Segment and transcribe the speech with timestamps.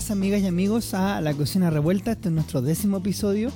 [0.00, 3.52] Bienvenidas amigas y amigos a La Cocina Revuelta, este es nuestro décimo episodio.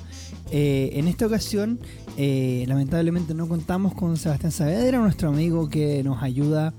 [0.51, 1.79] Eh, en esta ocasión,
[2.17, 6.71] eh, lamentablemente no contamos con Sebastián Saavedra, nuestro amigo que nos ayuda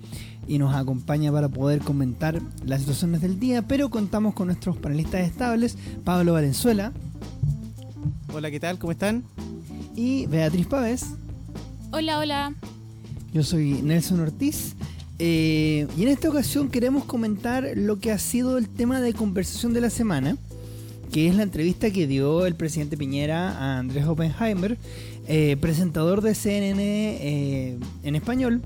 [0.47, 5.27] y nos acompaña para poder comentar las situaciones del día, pero contamos con nuestros panelistas
[5.27, 6.93] estables, Pablo Valenzuela.
[8.33, 8.79] Hola, ¿qué tal?
[8.79, 9.25] ¿Cómo están?
[9.97, 11.07] Y Beatriz Pávez.
[11.91, 12.55] Hola, hola.
[13.33, 14.77] Yo soy Nelson Ortiz.
[15.19, 19.73] Eh, y en esta ocasión queremos comentar lo que ha sido el tema de conversación
[19.73, 20.37] de la semana,
[21.11, 24.77] que es la entrevista que dio el presidente Piñera a Andrés Oppenheimer,
[25.27, 28.61] eh, presentador de CNN eh, en español,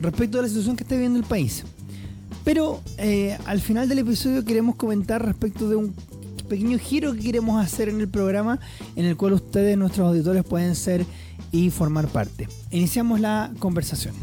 [0.00, 1.64] respecto a la situación que está viviendo el país.
[2.44, 2.82] Pero
[3.46, 5.94] al final del episodio queremos comentar respecto de un
[6.48, 8.58] pequeño giro que queremos hacer en el programa,
[8.96, 11.06] en el cual ustedes, nuestros auditores, pueden ser
[11.52, 12.48] y formar parte.
[12.72, 14.14] Iniciamos la conversación.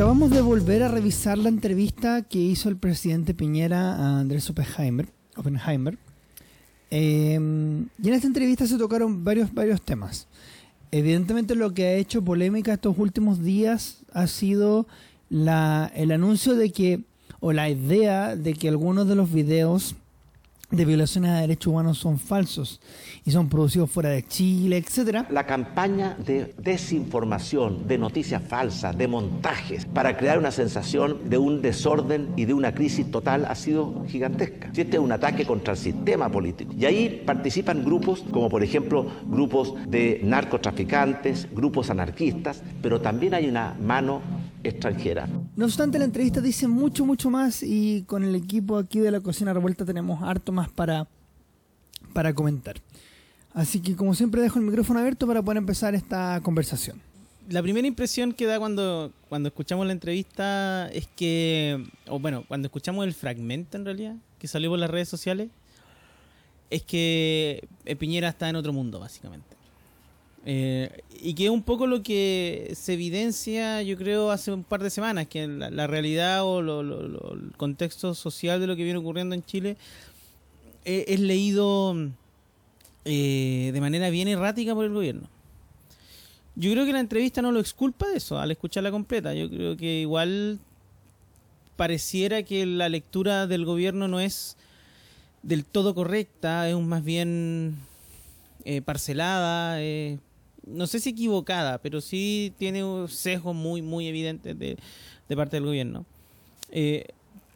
[0.00, 5.10] Acabamos de volver a revisar la entrevista que hizo el presidente Piñera a Andrés Oppenheimer.
[5.36, 5.98] Oppenheimer.
[6.90, 10.26] Em, y en esta entrevista se tocaron varios, varios temas.
[10.90, 14.86] Evidentemente lo que ha hecho polémica estos últimos días ha sido
[15.28, 17.02] el anuncio de que,
[17.40, 19.96] o la idea de que algunos de los videos
[20.70, 22.80] de violaciones a derechos humanos son falsos
[23.24, 25.26] y son producidos fuera de Chile, etcétera.
[25.30, 31.62] La campaña de desinformación, de noticias falsas, de montajes, para crear una sensación de un
[31.62, 34.68] desorden y de una crisis total ha sido gigantesca.
[34.68, 36.72] Este es un ataque contra el sistema político.
[36.78, 43.48] Y ahí participan grupos como por ejemplo grupos de narcotraficantes, grupos anarquistas, pero también hay
[43.48, 44.22] una mano
[44.62, 45.28] extranjera.
[45.60, 49.20] No obstante, la entrevista dice mucho, mucho más y con el equipo aquí de la
[49.20, 51.06] Cocina Revuelta tenemos harto más para,
[52.14, 52.76] para comentar.
[53.52, 56.98] Así que como siempre dejo el micrófono abierto para poder empezar esta conversación.
[57.50, 62.68] La primera impresión que da cuando, cuando escuchamos la entrevista es que, o bueno, cuando
[62.68, 65.50] escuchamos el fragmento en realidad, que salió por las redes sociales,
[66.70, 67.68] es que
[67.98, 69.59] Piñera está en otro mundo, básicamente.
[70.46, 74.82] Eh, y que es un poco lo que se evidencia, yo creo, hace un par
[74.82, 79.44] de semanas, que la, realidad o el contexto social de lo que viene ocurriendo en
[79.44, 79.76] Chile
[80.84, 81.94] eh, es leído
[83.04, 85.28] eh, de manera bien errática por el gobierno.
[86.56, 89.34] Yo creo que la entrevista no lo exculpa de eso, al escucharla completa.
[89.34, 90.58] Yo creo que igual
[91.76, 94.56] pareciera que la lectura del gobierno no es
[95.42, 97.76] del todo correcta, es más bien
[98.84, 99.78] parcelada,
[100.66, 104.76] no sé si equivocada, pero sí tiene un sesgo muy, muy evidente de,
[105.36, 106.06] parte del gobierno.
[106.70, 107.06] Eh,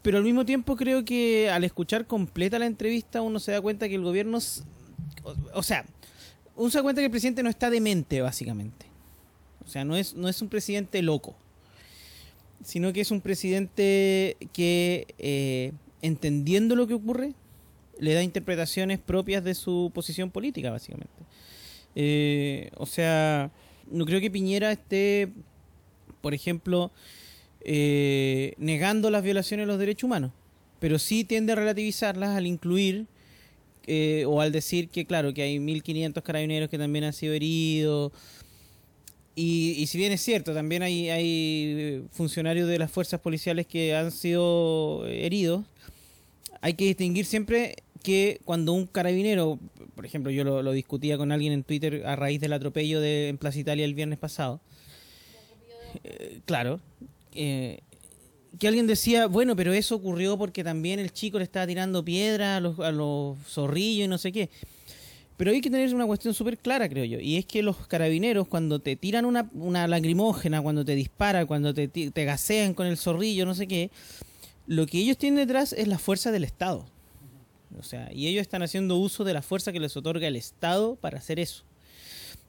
[0.03, 3.89] pero al mismo tiempo creo que al escuchar completa la entrevista uno se da cuenta
[3.89, 4.39] que el gobierno,
[5.55, 5.87] o, sea,
[6.57, 8.87] uno se da cuenta que el presidente no está demente, básicamente.
[9.65, 11.35] O sea, no es, no es un presidente loco,
[12.63, 15.73] sino que es un presidente que, eh,
[16.03, 17.33] entendiendo lo que ocurre,
[17.99, 21.15] le da interpretaciones propias de su posición política, básicamente.
[21.95, 23.51] Eh, o sea,
[23.91, 25.29] no creo que Piñera esté,
[26.21, 26.91] por ejemplo,
[27.61, 30.33] eh, negando las violaciones de los derechos humanos,
[30.81, 33.07] pero sí tiende a relativizarlas al incluir
[33.87, 38.13] eh, o al decir que, claro, que hay 1.500 carabineros que también han sido heridos.
[39.37, 44.13] Y, si bien es cierto, también hay, hay funcionarios de las fuerzas policiales que han
[44.13, 45.65] sido heridos,
[46.61, 49.59] hay que distinguir siempre que cuando un carabinero,
[49.97, 53.39] por ejemplo, yo lo, discutía con alguien en Twitter a raíz del atropello de, en
[53.39, 54.61] Plaza Italia el viernes pasado,
[56.05, 56.81] eh, claro,
[57.35, 57.81] eh,
[58.61, 62.59] que alguien decía, bueno, pero eso ocurrió porque también el chico le estaba tirando piedra
[62.59, 64.51] a los, a los zorrillos y no sé qué.
[65.39, 68.47] Pero hay que tener una cuestión súper clara, creo yo, y es que los carabineros
[68.47, 72.99] cuando te tiran una, una lacrimógena, cuando te disparan, cuando te, te gasean con el
[72.99, 73.91] zorrillo, no sé qué,
[74.67, 76.87] lo que ellos tienen detrás es la fuerza del Estado.
[77.79, 80.97] O sea, y ellos están haciendo uso de la fuerza que les otorga el Estado
[80.97, 81.65] para hacer eso.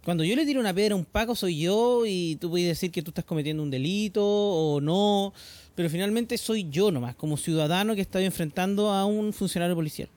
[0.04, 2.92] Cuando yo le tiro una piedra a un Paco soy yo y tú puedes decir
[2.92, 5.34] que tú estás cometiendo un delito o no,
[5.74, 10.10] pero finalmente soy yo nomás, como ciudadano que está enfrentando a un funcionario policial.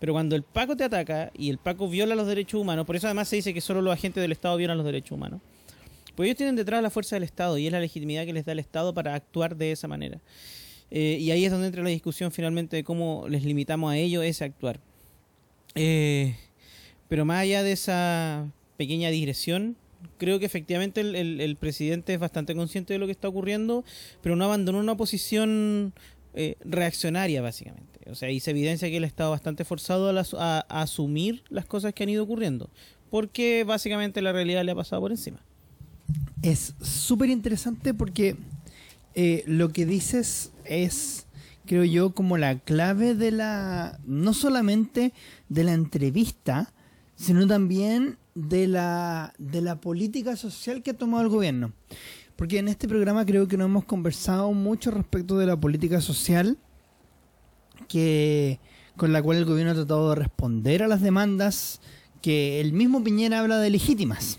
[0.00, 3.06] Pero cuando el Paco te ataca y el Paco viola los derechos humanos, por eso
[3.06, 5.40] además se dice que solo los agentes del Estado violan los derechos humanos,
[6.16, 8.52] pues ellos tienen detrás la fuerza del Estado y es la legitimidad que les da
[8.52, 10.20] el Estado para actuar de esa manera.
[10.90, 14.24] Eh, y ahí es donde entra la discusión finalmente de cómo les limitamos a ellos
[14.24, 14.80] ese actuar.
[15.74, 16.36] Eh,
[17.08, 19.76] pero más allá de esa pequeña digresión,
[20.18, 23.84] creo que efectivamente el, presidente es bastante consciente de lo que está ocurriendo,
[24.22, 25.92] pero no abandonó una posición
[26.34, 28.00] eh, reaccionaria, básicamente.
[28.10, 31.94] O sea, ahí se evidencia que él ha estado bastante forzado a, asumir las cosas
[31.94, 32.70] que han ido ocurriendo,
[33.10, 35.40] porque básicamente la realidad le ha pasado por encima.
[36.42, 38.36] es súper interesante porque
[39.14, 41.26] eh, lo que dices es,
[41.66, 45.12] creo yo, como la clave de la, no solamente
[45.48, 46.72] de la entrevista,
[47.16, 51.72] sino también de la, de la política social que ha tomado el gobierno.
[52.36, 56.58] Porque en este programa creo que no hemos conversado mucho respecto de la política social
[57.88, 58.58] que
[58.96, 61.80] con la cual el gobierno ha tratado de responder a las demandas
[62.22, 64.38] que el mismo Piñera habla de legítimas.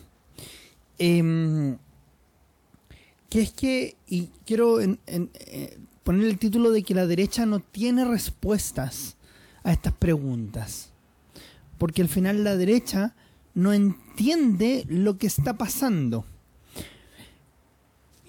[0.97, 1.77] Em,
[3.29, 8.05] que es que, y quiero eh, poner el título de que la derecha no tiene
[8.05, 9.17] respuestas
[9.63, 10.91] a estas preguntas.
[11.77, 13.15] Porque al final la derecha
[13.53, 16.25] no entiende lo que está pasando.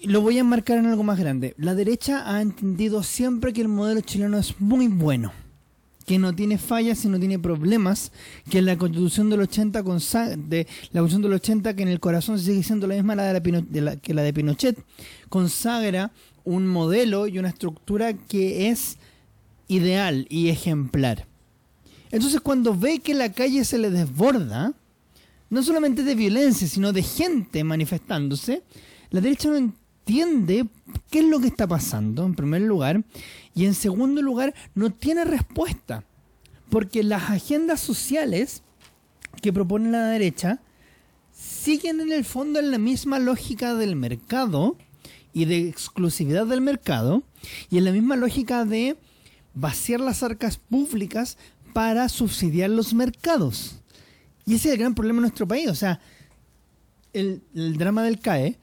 [0.03, 1.53] Lo voy a enmarcar en algo más grande.
[1.57, 5.31] La derecha ha entendido siempre que el modelo chileno es muy bueno,
[6.07, 8.13] que no tiene fallas y no tiene problemas,
[8.49, 12.39] que la Constitución del 80 consa- de la Constitución del 80 que en el corazón
[12.39, 14.77] sigue siendo la misma la de la de que la de Pinochet,
[15.27, 16.11] consagra
[16.45, 18.97] un modelo y una estructura que es
[19.67, 21.27] ideal y ejemplar.
[22.09, 24.71] Entonces cuando ve que la calle se le desborda,
[25.49, 28.63] no solamente de violencia, sino de gente manifestándose,
[29.09, 29.73] la derecha no
[30.07, 30.67] entiende
[31.11, 33.03] qué es lo que está pasando, en primer lugar,
[33.53, 36.05] y en segundo lugar, no tiene respuesta,
[36.69, 38.63] porque las agendas sociales
[39.41, 40.61] que propone la derecha
[41.33, 44.77] siguen en el fondo en la misma lógica del mercado
[45.33, 47.23] y de exclusividad del mercado,
[47.69, 48.97] y en la misma lógica de
[49.55, 51.37] vaciar las arcas públicas
[51.73, 53.81] para subsidiar los mercados.
[54.45, 55.67] Y ese es el gran problema en nuestro país.
[55.67, 55.99] O sea,
[57.11, 58.57] el, el drama del CAE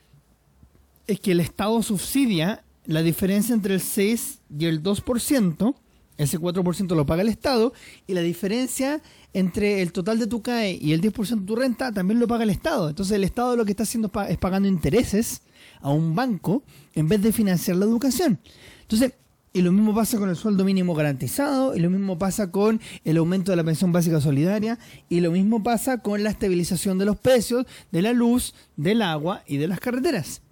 [1.06, 5.74] es que el Estado subsidia la diferencia entre el 6 y el 2%,
[6.16, 7.72] ese 4% lo paga el Estado,
[8.06, 9.00] y la diferencia
[9.32, 12.44] entre el total de tu CAE y el 10% de tu renta también lo paga
[12.44, 12.88] el Estado.
[12.88, 15.42] Entonces el Estado lo que está haciendo es pa- es pagando intereses
[15.80, 16.62] a un banco
[16.94, 18.38] en vez de financiar la educación.
[18.82, 19.14] Entonces,
[19.52, 23.16] y lo mismo pasa con el sueldo mínimo garantizado, y lo mismo pasa con el
[23.16, 24.78] aumento de la pensión básica solidaria,
[25.08, 29.42] y lo mismo pasa con la estabilización de los precios de la luz, del agua
[29.46, 30.42] y de las carreteras.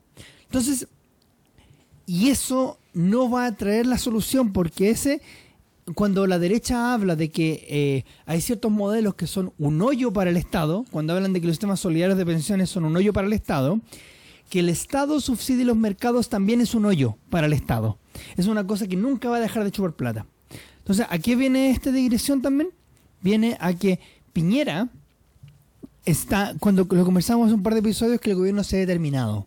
[0.53, 0.87] Entonces,
[2.05, 5.23] y eso no va a traer la solución porque ese,
[5.95, 10.29] cuando la derecha habla de que eh, hay ciertos modelos que son un hoyo para
[10.29, 13.27] el Estado, cuando hablan de que los sistemas solidarios de pensiones son un hoyo para
[13.27, 13.81] el Estado,
[14.51, 17.97] que el Estado subsidie los mercados también es un hoyo para el Estado.
[18.37, 20.27] Es una cosa que nunca va a dejar de chupar plata.
[20.81, 22.69] Entonces, ¿a qué viene esta digresión también?
[23.23, 24.01] Viene a que
[24.35, 24.91] Piñera
[26.05, 29.47] está, cuando lo conversamos hace un par de episodios, que el gobierno se ha determinado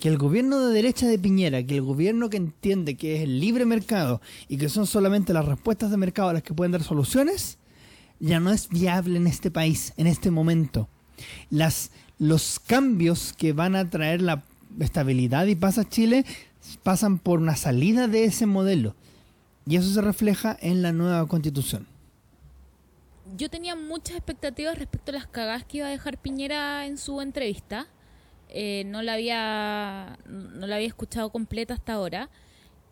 [0.00, 3.40] que el gobierno de derecha de Piñera, que el gobierno que entiende que es el
[3.40, 7.58] libre mercado y que son solamente las respuestas de mercado las que pueden dar soluciones,
[8.20, 10.88] ya no es viable en este país, en este momento.
[11.50, 14.44] Las, los cambios que van a traer la
[14.80, 16.24] estabilidad y paz a Chile
[16.82, 18.94] pasan por una salida de ese modelo.
[19.66, 21.86] Y eso se refleja en la nueva constitución.
[23.36, 27.20] Yo tenía muchas expectativas respecto a las cagadas que iba a dejar Piñera en su
[27.20, 27.86] entrevista.
[28.50, 32.30] Eh, no la había no la había escuchado completa hasta ahora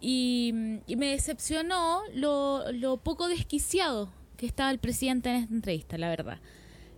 [0.01, 0.53] y,
[0.87, 6.11] y me decepcionó lo, lo poco desquiciado que estaba el presidente en esta entrevista, la
[6.11, 6.39] verdad.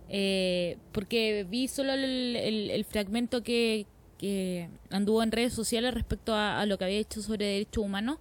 [0.09, 3.85] Eh, porque vi solo el, el- fragmento que,
[4.17, 8.17] que anduvo en redes sociales respecto a, lo que había hecho sobre derechos humanos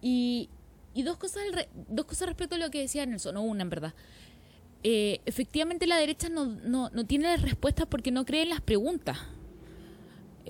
[0.00, 0.48] y,
[0.94, 1.42] y dos cosas
[1.88, 3.94] dos cosas respecto a lo que decía Nelson, o una en verdad.
[4.84, 9.18] Eh, efectivamente la derecha no, no, no tiene respuestas porque no cree en las preguntas.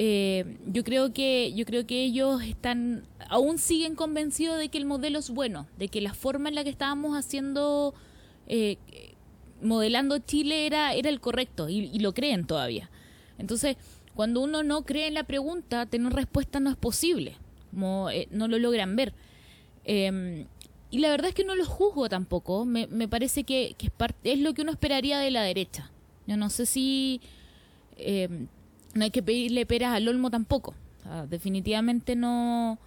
[0.03, 4.87] Eh, yo creo que yo creo que ellos están aún siguen convencidos de que el
[4.87, 7.93] modelo es bueno, de que la forma en la que estábamos haciendo
[8.47, 8.79] eh,
[9.61, 12.89] modelando Chile era era el correcto y, lo creen todavía.
[13.37, 13.77] Entonces,
[14.15, 17.37] cuando uno no cree en la pregunta, tener respuesta no es posible,
[17.71, 19.13] como eh, no lo logran ver.
[19.85, 20.47] Eh,
[20.91, 22.65] y la verdad es que no lo juzgo tampoco.
[22.65, 25.91] Me, me parece que, que es, parte, es lo que uno esperaría de la derecha.
[26.27, 27.21] Yo no sé si
[27.99, 28.47] eh,
[28.95, 30.75] no hay que pedirle peras al olmo tampoco.
[31.29, 32.79] Definitivamente no.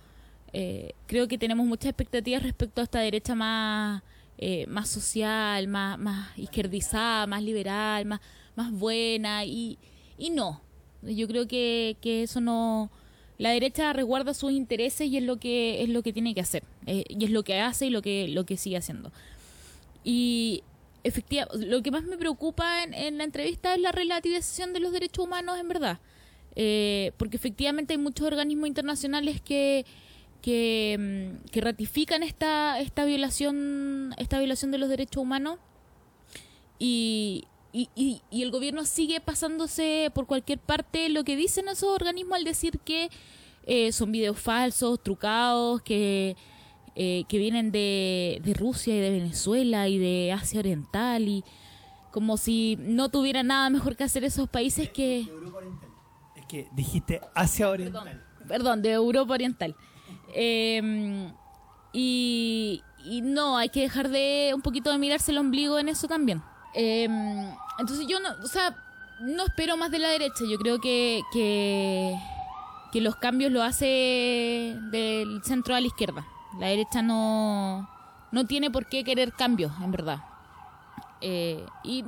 [0.54, 4.04] eh, creo que tenemos muchas expectativas respecto a esta derecha más
[4.38, 8.20] eh, más social, más, más izquierdizada, más liberal, más,
[8.56, 9.46] más buena.
[9.46, 9.78] Y,
[10.18, 10.62] y no.
[11.02, 12.90] Yo creo que, que eso no
[13.38, 16.64] la derecha resguarda sus intereses y es lo que es lo que tiene que hacer
[16.86, 19.12] eh, y es lo que hace y lo que lo que sigue haciendo
[20.04, 20.64] y
[21.60, 25.26] lo que más me preocupa en, en la entrevista es la relativización de los derechos
[25.26, 26.00] humanos en verdad.
[26.56, 29.86] Eh, porque efectivamente hay muchos organismos internacionales que
[30.42, 35.58] que, mm, que ratifican esta esta violación esta violación de los derechos humanos.
[36.80, 41.90] Y, y, y, y el gobierno sigue pasándose por cualquier parte lo que dicen esos
[41.90, 43.10] organismos al decir que
[43.66, 46.36] eh, son videos falsos, trucados, que,
[46.96, 51.44] eh, que vienen de, de Rusia y de Venezuela y de Asia Oriental y
[52.12, 55.28] como si no tuviera nada mejor que hacer esos países que...
[56.36, 58.24] Es que dijiste Asia Oriental.
[58.48, 59.76] Perdón, de Europa Oriental.
[60.36, 61.32] Eh,
[61.92, 66.08] y, y no, hay que dejar de un poquito de mirarse el ombligo en eso
[66.08, 66.42] también.
[66.76, 67.08] Eh,
[67.80, 68.76] entonces yo no, o sea,
[69.22, 70.44] no espero más de la derecha.
[70.50, 72.16] Yo creo que, que,
[72.92, 76.26] que los cambios lo hace del centro a la izquierda.
[76.60, 77.90] La derecha no,
[78.32, 80.24] no tiene por qué querer cambios, en verdad.
[81.22, 82.04] Eh, y,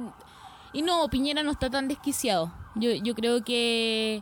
[0.74, 2.54] y no, Piñera no está tan desquiciado.
[2.76, 4.22] Yo, yo creo que,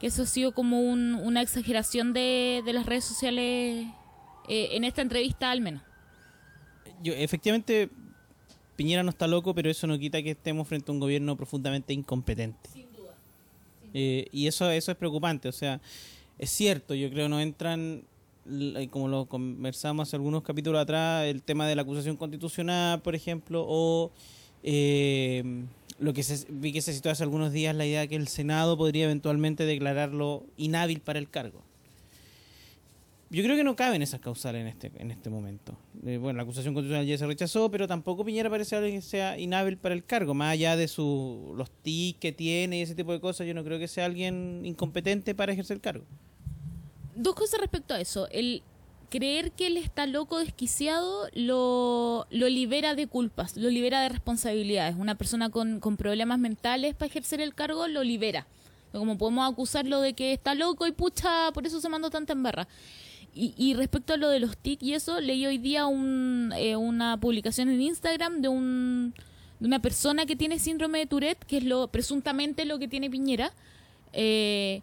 [0.00, 3.86] que eso ha sido como un- una exageración de, de las redes sociales
[4.48, 5.82] eh, en esta entrevista al menos.
[7.02, 7.90] Yo, efectivamente,
[8.76, 11.92] Piñera no está loco, pero eso no quita que estemos frente a un gobierno profundamente
[11.92, 12.70] incompetente.
[13.94, 15.48] Eh, y eso, eso es preocupante.
[15.48, 15.80] O sea,
[16.38, 18.04] es cierto, yo creo no entran,
[18.90, 23.64] como lo conversamos hace algunos capítulos atrás, el tema de la acusación constitucional, por ejemplo,
[23.66, 24.10] o
[24.62, 25.64] eh,
[25.98, 28.76] lo que se, vi que se citó hace algunos días, la idea que el Senado
[28.76, 31.62] podría eventualmente declararlo inhábil para el cargo.
[33.30, 35.74] Yo creo que no caben esas causales en este, en este momento.
[36.04, 39.38] Eh, bueno, la acusación constitucional ya se rechazó, pero tampoco Piñera parece alguien que sea
[39.38, 40.34] inhábil para el cargo.
[40.34, 43.64] Más allá de su, los tics que tiene y ese tipo de cosas, yo no
[43.64, 46.04] creo que sea alguien incompetente para ejercer el cargo.
[47.14, 48.28] Dos cosas respecto a eso.
[48.30, 48.62] El
[49.10, 54.96] creer que él está loco, desquiciado, lo, lo libera de culpas, lo libera de responsabilidades.
[54.96, 58.46] Una persona con, con problemas mentales para ejercer el cargo lo libera.
[58.92, 62.68] Como podemos acusarlo de que está loco y pucha, por eso se mandó tanta embarra.
[63.34, 65.82] Y, y respecto a lo de los TIC y eso, leí hoy día
[66.56, 69.14] eh, una publicación en Instagram de un
[69.60, 73.08] de una persona que tiene síndrome de Tourette, que es lo presuntamente lo que tiene
[73.08, 73.52] Piñera.
[74.12, 74.82] Eh,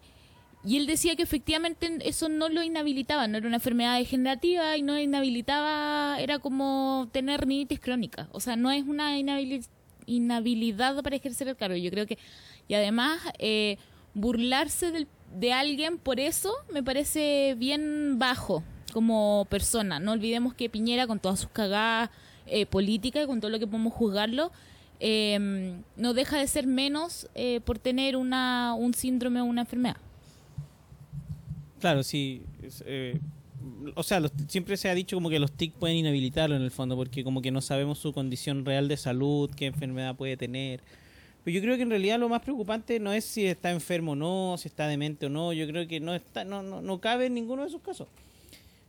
[0.64, 4.82] y él decía que efectivamente eso no lo inhabilitaba, no era una enfermedad degenerativa y
[4.82, 8.28] no inhabilitaba, era como tener rinitis crónica.
[8.32, 9.66] O sea, no es una inhabili-
[10.06, 11.76] inhabilidad para ejercer el cargo.
[11.76, 12.18] Yo creo que,
[12.68, 13.78] y además, eh,
[14.14, 18.62] burlarse del- de alguien por eso me parece bien bajo
[18.92, 20.00] como persona.
[20.00, 22.10] No olvidemos que Piñera, con todas sus cagadas
[22.46, 24.50] eh, políticas, con todo lo que podemos juzgarlo,
[24.98, 29.96] eh, no deja de ser menos eh, por tener una, un síndrome o una enfermedad.
[31.80, 32.42] Claro, sí.
[32.84, 33.18] eh,
[33.94, 36.70] o sea, los- siempre se ha dicho como que los TIC pueden inhabilitarlo en el
[36.70, 40.80] fondo, porque como que no sabemos su condición real de salud, qué enfermedad puede tener.
[41.44, 44.16] Pero yo creo que en realidad lo más preocupante no es si está enfermo o
[44.16, 45.52] no, si está demente o no.
[45.54, 48.08] Yo creo que no está, no, no, no cabe en ninguno de esos casos.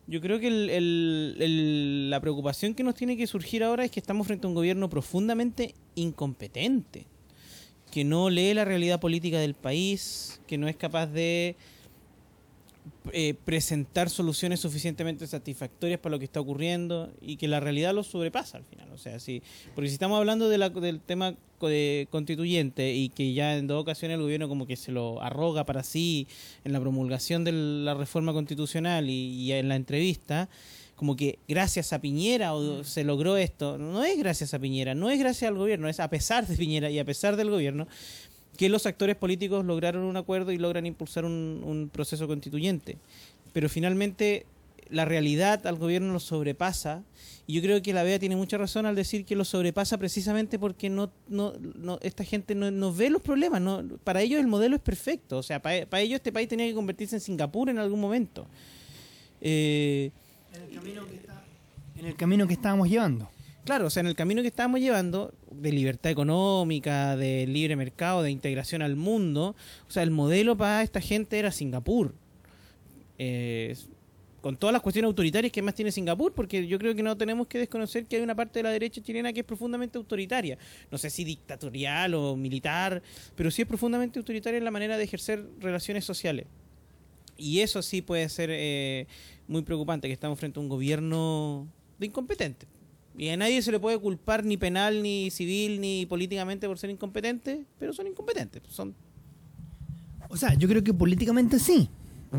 [0.08, 4.28] Yo creo que el- la preocupación que nos tiene que surgir ahora es que estamos
[4.28, 7.06] frente a un gobierno profundamente incompetente,
[7.92, 11.56] que no lee la realidad política del país, que no es capaz de
[13.14, 18.04] eh, presentar soluciones suficientemente satisfactorias para lo que está ocurriendo y que la realidad lo
[18.04, 18.90] sobrepasa al final.
[18.94, 19.42] O sea, sí,
[19.74, 23.82] porque si estamos hablando de la- del tema de constituyente y que ya en dos
[23.82, 26.28] ocasiones el gobierno como que se lo arroga para sí
[26.64, 30.50] en la promulgación de la reforma constitucional y, y en la entrevista,
[30.96, 33.78] como que gracias a Piñera o se logró esto.
[33.80, 36.90] No es gracias a Piñera, no es gracias al gobierno, es a pesar de Piñera
[36.92, 37.88] y a pesar del gobierno
[38.58, 42.98] que los actores políticos lograron un acuerdo y logran impulsar un, un proceso constituyente.
[43.54, 44.46] Pero finalmente
[44.90, 47.04] la realidad al gobierno lo sobrepasa
[47.48, 50.60] y yo creo que la BEA tiene mucha razón al decir que lo sobrepasa precisamente
[50.60, 53.62] porque no, no, no esta gente no, no ve los problemas.
[53.62, 55.38] No, para ellos el modelo es perfecto.
[55.38, 58.48] O sea, para, para ellos este país tenía que convertirse en Singapur en algún momento.
[59.40, 60.12] Eh,
[61.98, 63.30] En el camino que estábamos llevando.
[63.64, 68.24] Claro, o sea, en el camino que estábamos llevando de libertad económica, de libre mercado,
[68.24, 69.56] de integración al mundo,
[69.88, 72.16] o sea, el modelo para esta gente era Singapur.
[73.20, 73.76] Eh,
[74.42, 77.46] con todas las cuestiones autoritarias que más tiene Singapur, porque yo creo que no tenemos
[77.46, 80.58] que desconocer que hay una parte de la derecha chilena que es profundamente autoritaria.
[80.90, 83.04] No sé si dictatorial o militar,
[83.36, 86.48] pero sí es profundamente autoritaria en la manera de ejercer relaciones sociales.
[87.38, 89.06] Y eso sí puede ser eh,
[89.48, 91.68] muy preocupante, que estamos frente a un gobierno
[92.00, 92.66] de incompetente.
[93.18, 96.90] Y a nadie se le puede culpar ni penal, ni civil, ni políticamente por ser
[96.90, 98.62] incompetente, pero son incompetentes.
[98.70, 98.96] Son
[100.30, 101.90] O sea, yo creo que políticamente sí.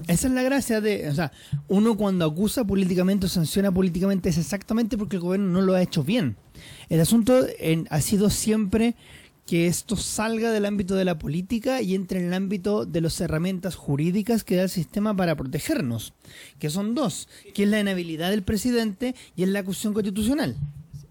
[0.08, 1.32] Esa es la gracia de, o sea,
[1.68, 5.82] uno cuando acusa políticamente o sanciona políticamente es exactamente porque el gobierno no lo ha
[5.82, 6.36] hecho bien.
[6.88, 8.94] El asunto en- ha sido siempre
[9.52, 13.20] que esto salga del ámbito de la política y entre en el ámbito de las
[13.20, 16.14] herramientas jurídicas que da el sistema para protegernos,
[16.58, 20.56] que son dos, que es la inhabilidad del presidente y es la acusación constitucional.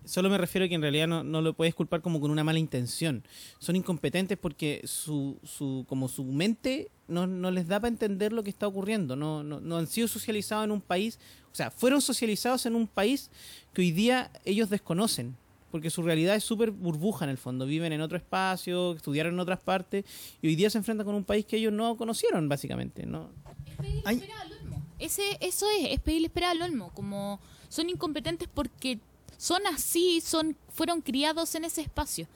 [0.05, 2.57] Solo me refiero a que en realidad no, lo puedes culpar como con una mala
[2.57, 3.23] intención.
[3.59, 8.41] Son incompetentes porque su, su, como su mente no, no les da para entender lo
[8.41, 9.15] que está ocurriendo.
[9.15, 11.19] No, no, no han sido socializados en un país,
[11.51, 13.29] o sea, fueron socializados en un país
[13.71, 15.35] que hoy día ellos desconocen.
[15.71, 17.65] Porque su realidad es súper burbuja en el fondo.
[17.65, 20.05] Viven en otro espacio, estudiaron en otras partes
[20.41, 23.05] y hoy día se enfrentan con un país que ellos no conocieron, básicamente.
[23.05, 23.29] ¿no?
[23.69, 24.15] Es pedirle Ay.
[24.17, 24.85] esperar al olmo.
[24.99, 26.91] Ese, eso es, es pedirle esperar al olmo.
[26.93, 28.99] Como son incompetentes porque
[29.37, 32.27] son así, son fueron criados en ese espacio.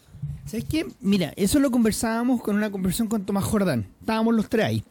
[0.45, 0.87] ¿Sabes qué?
[1.01, 3.87] Mira, eso lo conversábamos con una conversación con Tomás Jordán.
[3.99, 4.83] Estábamos los tres ahí.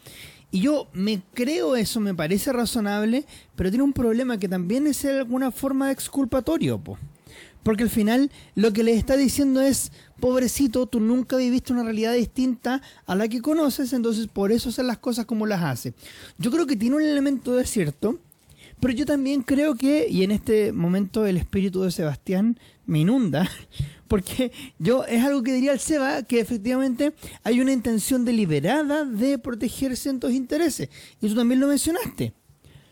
[0.51, 3.25] Y yo me creo eso, me parece razonable,
[3.57, 6.97] pero tiene un problema que también es de alguna forma exculpatorio, po.
[7.65, 9.91] Porque al final lo que le está diciendo es,
[10.21, 14.85] pobrecito, tú nunca viviste una realidad distinta a la que conoces, entonces por eso haces
[14.85, 15.95] las cosas como las hace.
[16.39, 18.21] Yo creo que tiene un elemento de cierto,
[18.81, 23.51] pero yo también creo que, y en este momento el espíritu de Sebastián me inunda,
[24.09, 29.39] porque yo es algo que diría el Seba, que efectivamente hay una intención deliberada de
[29.39, 30.91] proteger ciertos intereses.
[31.23, 32.35] Y tú también lo mencionaste.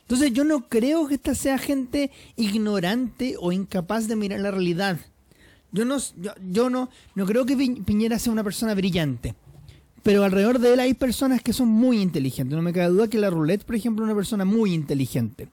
[0.03, 4.99] Entonces yo no creo que esta sea gente ignorante o incapaz de mirar la realidad.
[5.71, 5.97] Yo no,
[6.51, 9.35] yo, no, no creo que Pi- Piñera sea una persona brillante.
[10.03, 12.55] Pero alrededor de él hay personas que son muy inteligentes.
[12.57, 15.49] No me cabe duda que la roulette, por ejemplo, es una persona muy inteligente.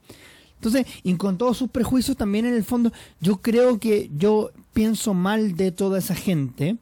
[0.55, 2.91] Entonces, y con todos sus prejuicios, también en el fondo,
[3.21, 6.77] yo creo que yo pienso mal de toda esa gente,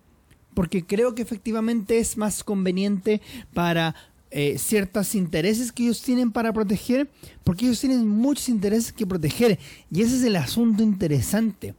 [0.56, 3.22] porque creo que efectivamente es más conveniente
[3.54, 3.94] para
[4.32, 7.10] eh, ciertos intereses que ellos tienen para proteger,
[7.44, 9.58] porque ellos tienen muchos intereses que proteger.
[9.92, 11.76] Y ese es el asunto interesante,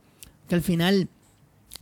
[0.48, 1.08] que al final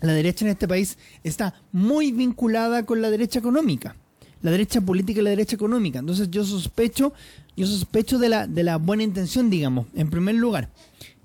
[0.00, 3.96] la derecha en este país está muy vinculada con la derecha económica.
[4.42, 5.98] La derecha política y la derecha económica.
[6.00, 7.12] Entonces yo sospecho,
[7.56, 10.68] yo sospecho de la, de la buena intención, digamos, en primer lugar.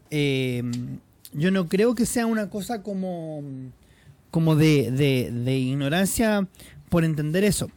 [0.10, 0.64] Eh,
[1.34, 3.42] yo no creo que sea una cosa como,
[4.32, 6.48] como de, de- de ignorancia
[6.90, 7.70] por entender eso.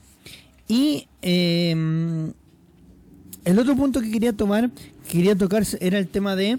[0.68, 2.32] Y eh,
[3.44, 4.70] el otro punto que quería tomar,
[5.06, 6.58] que quería tocar, era el tema de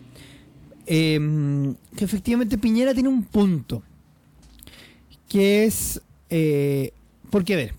[0.86, 3.82] eh, que efectivamente Piñera tiene un punto
[5.28, 6.91] que es eh,
[7.32, 7.74] porque a ver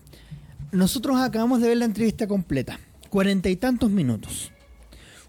[0.73, 2.77] nosotros acabamos de ver la entrevista completa
[3.09, 4.51] cuarenta y tantos minutos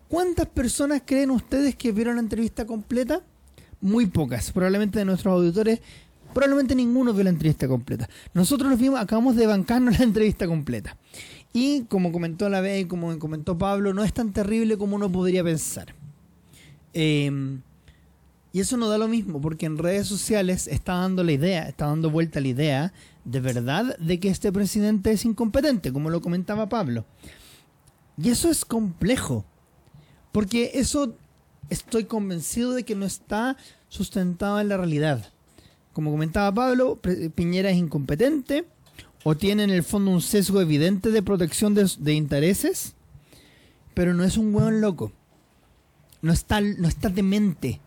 [0.08, 3.22] ¿cuántas personas creen ustedes que vieron la entrevista completa?
[3.80, 5.80] muy pocas probablemente de nuestros auditores
[6.32, 10.96] probablemente ninguno vio la entrevista completa nosotros nos vimos acabamos de bancarnos la entrevista completa
[11.52, 15.10] y como comentó la vez y como comentó Pablo no es tan terrible como uno
[15.10, 15.94] podría pensar
[16.94, 17.60] eh,
[18.52, 21.86] y eso no da lo mismo, porque en redes sociales está dando la idea, está
[21.86, 22.92] dando vuelta la idea
[23.24, 27.04] de verdad de que este presidente es incompetente, como lo comentaba Pablo.
[28.16, 29.44] Y eso es complejo,
[30.32, 31.14] porque eso
[31.68, 33.56] estoy convencido de que no está
[33.88, 35.30] sustentado en la realidad.
[35.98, 37.00] Como comentaba Pablo,
[37.34, 38.64] Piñera es incompetente
[39.24, 42.94] o tiene en el fondo un sesgo evidente de protección de, intereses,
[43.94, 45.10] pero no es un hueón loco.
[46.22, 47.80] No está, no está demente.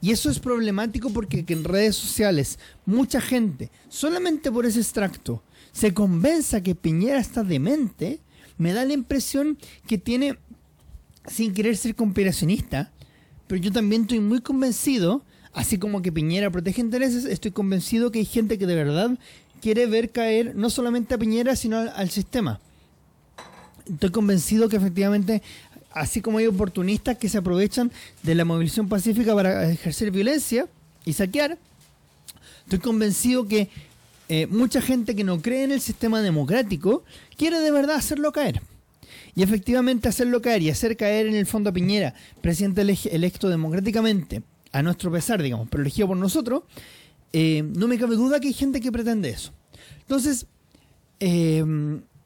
[0.00, 5.42] Y eso es problemático porque que en redes sociales mucha gente, solamente por ese extracto,
[5.72, 8.20] se convenza que Piñera está demente,
[8.56, 10.38] me da la impresión que tiene,
[11.26, 12.92] sin querer ser conspiracionista,
[13.48, 18.20] pero yo también estoy muy convencido, así como que Piñera protege intereses, estoy convencido que
[18.20, 19.10] hay gente que de verdad
[19.60, 22.60] quiere ver caer no solamente a Piñera, sino al, sistema.
[23.88, 25.42] Estoy convencido que efectivamente
[25.92, 30.66] así como hay oportunistas que se aprovechan de la movilización pacífica para ejercer violencia
[31.04, 31.58] y saquear,
[32.64, 33.68] estoy convencido que
[34.28, 37.04] eh, mucha gente que no cree en el sistema democrático
[37.36, 38.62] quiere de verdad hacerlo caer.
[39.34, 43.48] Y efectivamente hacerlo caer y hacer caer en el fondo a Piñera, presidente ele- electo
[43.48, 46.62] democráticamente, a nuestro pesar, digamos, pero elegido por nosotros,
[47.32, 49.52] eh, no me cabe duda que hay gente que pretende eso.
[50.00, 50.46] Entonces,
[51.20, 51.64] eh,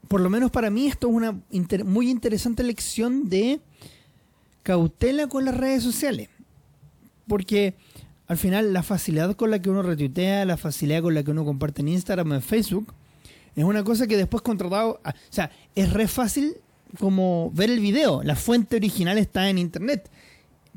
[0.08, 1.40] por lo menos para mí esto es una
[1.84, 3.60] muy interesante lección de
[4.62, 6.28] cautela con las redes sociales.
[7.28, 7.74] Porque
[8.28, 11.44] al final la facilidad con la que uno retuitea, la facilidad con la que uno
[11.44, 12.92] comparte en Instagram o en Facebook,
[13.54, 15.00] es una cosa que después contratado...
[15.04, 16.56] O sea, es re fácil
[16.98, 18.22] como ver el video.
[18.22, 20.10] La fuente original está en internet.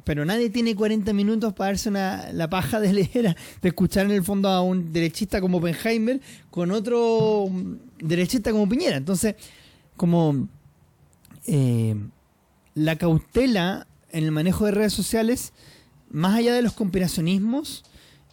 [0.10, 4.12] Pero nadie tiene 40 minutos para darse una, la paja de leer, de escuchar en
[4.14, 6.20] el fondo a un derechista como Oppenheimer
[6.50, 8.98] con otro mm, derechista como Piñera.
[8.98, 9.36] Entonces,
[9.96, 10.48] como
[11.46, 11.96] eh,
[12.74, 15.54] la cautela en el manejo de redes sociales,
[16.10, 17.84] más allá de los conspiracionismos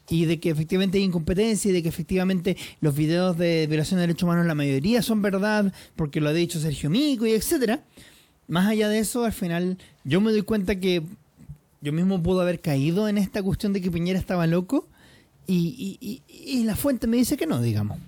[0.08, 4.06] y de que efectivamente hay incompetencia y de que efectivamente los videos de violación de
[4.06, 7.84] derechos humanos la mayoría son verdad porque lo ha dicho Sergio Mico y etcétera,
[8.48, 11.02] más allá de eso, al final yo me doy cuenta que
[11.86, 14.88] yo mismo puedo haber caído en esta cuestión de que Piñera estaba loco
[15.46, 17.98] Y, la fuente me dice que no, digamos.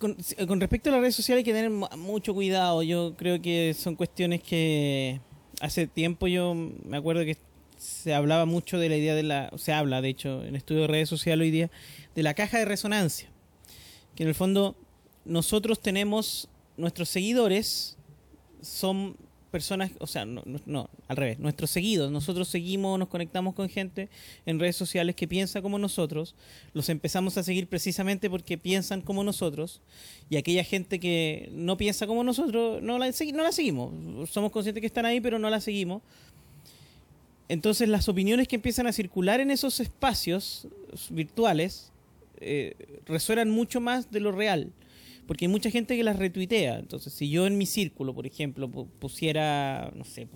[0.00, 0.16] Con,
[0.48, 2.82] con respecto a las redes sociales hay que tener mu- mucho cuidado.
[2.82, 5.20] Yo creo que son cuestiones que
[5.60, 7.36] hace tiempo yo me acuerdo que
[7.76, 9.50] se hablaba mucho de la idea de la...
[9.56, 11.70] Se habla, de hecho, en estudio de redes sociales hoy día,
[12.16, 13.28] de la caja de resonancia.
[14.16, 14.74] Que en el fondo
[15.24, 17.96] nosotros tenemos, nuestros seguidores
[18.60, 19.16] son
[19.48, 24.08] personas, o sea, no, no, al revés, nuestros seguidos, nosotros seguimos, nos conectamos con gente
[24.46, 26.34] en redes sociales que piensa como nosotros,
[26.74, 29.80] los empezamos a seguir precisamente porque piensan como nosotros,
[30.30, 34.80] y aquella gente que no piensa como nosotros, no la, no la seguimos, somos conscientes
[34.80, 36.02] que están ahí, pero no la seguimos.
[37.48, 40.68] Entonces las opiniones que empiezan a circular en esos espacios
[41.08, 41.90] virtuales
[42.40, 42.74] eh,
[43.06, 44.70] resuenan mucho más de lo real.
[45.28, 46.78] Porque hay mucha gente que las retuitea.
[46.80, 50.26] Entonces, si yo en mi círculo, por ejemplo, pu- pusiera, no sé,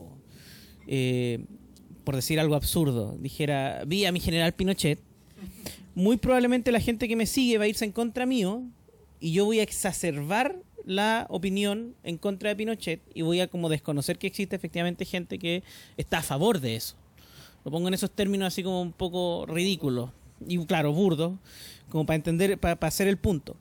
[0.87, 1.45] eh,
[2.05, 5.01] por decir algo absurdo, dijera, vi a mi general Pinochet,
[5.95, 8.63] muy probablemente la gente que me sigue va a irse en contra mío
[9.19, 13.69] y yo voy a exacerbar la opinión en contra de Pinochet y voy a como
[13.69, 15.63] desconocer que existe efectivamente gente que
[15.97, 16.97] está a favor de eso.
[17.65, 20.11] Lo pongo en esos términos así como un poco ridículos
[20.47, 21.39] y claro, burdo,
[21.89, 23.57] como para entender, para hacer el punto.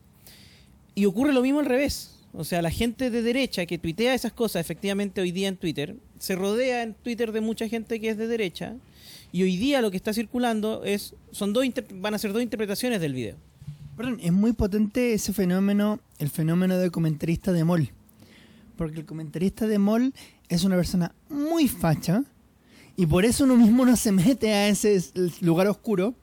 [1.01, 2.11] Y ocurre lo mismo al revés.
[2.31, 5.95] O sea, la gente de derecha que tuitea esas cosas efectivamente hoy día en Twitter,
[6.19, 8.75] se rodea en Twitter de mucha gente que es de derecha,
[9.31, 13.01] y hoy día lo que está circulando es son dos van a ser dos interpretaciones
[13.01, 13.35] del video.
[13.97, 17.89] Perdón, es muy potente ese fenómeno, el fenómeno del comentarista de mall.
[18.77, 20.13] Porque el comentarista de mall
[20.49, 22.23] es una persona muy facha
[22.95, 25.03] y por eso uno mismo no se mete a ese
[25.39, 26.13] lugar oscuro.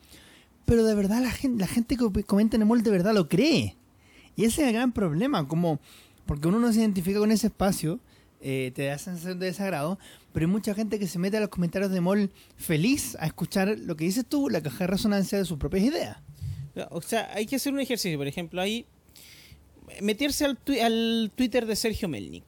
[0.67, 3.75] Pero de verdad la gente, la gente que comenta en mall de verdad lo cree.
[4.39, 5.81] Y ese es el gran problema, como
[6.25, 7.99] porque uno no se identifica con ese espacio,
[8.41, 9.99] eh, te da sensación de desagrado,
[10.33, 13.77] pero hay mucha gente que se mete a los comentarios de mall feliz a escuchar
[13.81, 16.19] lo que dices tú, la caja de resonancia de sus propias ideas.
[16.91, 18.87] O sea, hay que hacer un ejercicio, por ejemplo, ahí
[20.01, 22.45] meterse al, al Twitter de Sergio Melnik.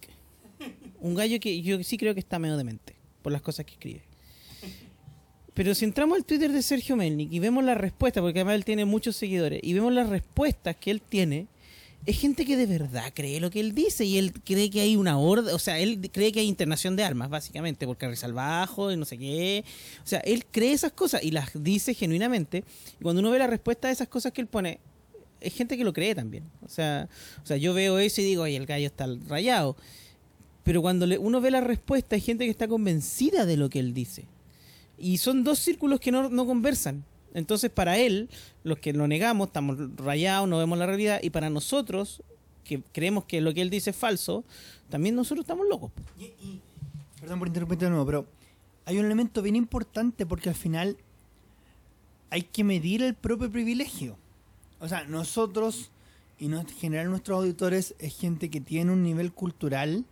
[1.00, 4.02] Un gallo que yo sí creo que está medio demente por las cosas que escribe.
[5.54, 8.64] Pero si entramos al Twitter de Sergio Melnik y vemos la respuesta, porque además él
[8.64, 11.48] tiene muchos seguidores, y vemos las respuestas que él tiene,
[12.06, 14.96] es gente que de verdad cree lo que él dice y él cree que hay
[14.96, 18.90] una orden, o sea, él cree que hay internación de armas, básicamente, porque Carrizal salvajo
[18.90, 19.64] y no sé qué.
[20.02, 22.64] O sea, él cree esas cosas y las dice genuinamente.
[22.98, 24.80] Y cuando uno ve la respuesta a esas cosas que él pone,
[25.40, 26.44] es gente que lo cree también.
[26.64, 27.08] O sea,
[27.42, 29.76] o sea yo veo eso y digo, oye, el gallo está rayado.
[30.62, 33.92] Pero cuando uno ve la respuesta, hay gente que está convencida de lo que él
[33.92, 34.24] dice.
[34.98, 37.04] Y son dos círculos que no, no conversan.
[37.34, 38.28] Entonces, para él,
[38.64, 41.20] los que lo negamos, estamos rayados, no vemos la realidad.
[41.22, 42.22] Y para nosotros,
[42.64, 44.44] que creemos que lo que él dice es falso,
[44.88, 45.92] también nosotros estamos locos.
[47.20, 48.26] Perdón por interrumpirte de nuevo, pero
[48.84, 50.96] hay un elemento bien importante porque al final
[52.30, 54.16] hay que medir el propio privilegio.
[54.80, 55.90] O sea, nosotros
[56.40, 60.06] y en general nuestros auditores es gente que tiene un nivel cultural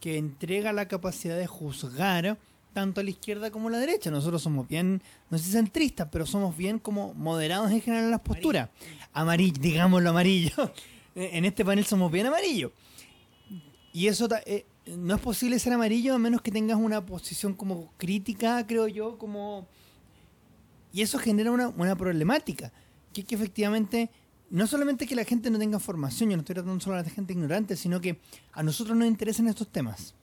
[0.00, 2.36] que entrega la capacidad de juzgar
[2.72, 4.10] tanto a la izquierda como a la derecha.
[4.10, 8.10] Nosotros somos bien, no sé si centristas, pero somos bien como moderados en general en
[8.10, 8.70] las posturas.
[9.12, 10.52] Amarillo, digámoslo amarillo.
[11.14, 12.72] En este panel somos bien amarillo.
[13.92, 17.92] Y eso eh, no es posible ser amarillo a menos que tengas una posición como
[17.98, 19.68] crítica, creo yo, como...
[20.90, 22.72] Y eso genera una, una problemática,
[23.12, 24.08] que es que efectivamente,
[24.48, 27.10] no solamente que la gente no tenga formación, yo no estoy tratando solo a la
[27.10, 28.18] gente ignorante, sino que
[28.52, 30.14] a nosotros nos interesan estos temas.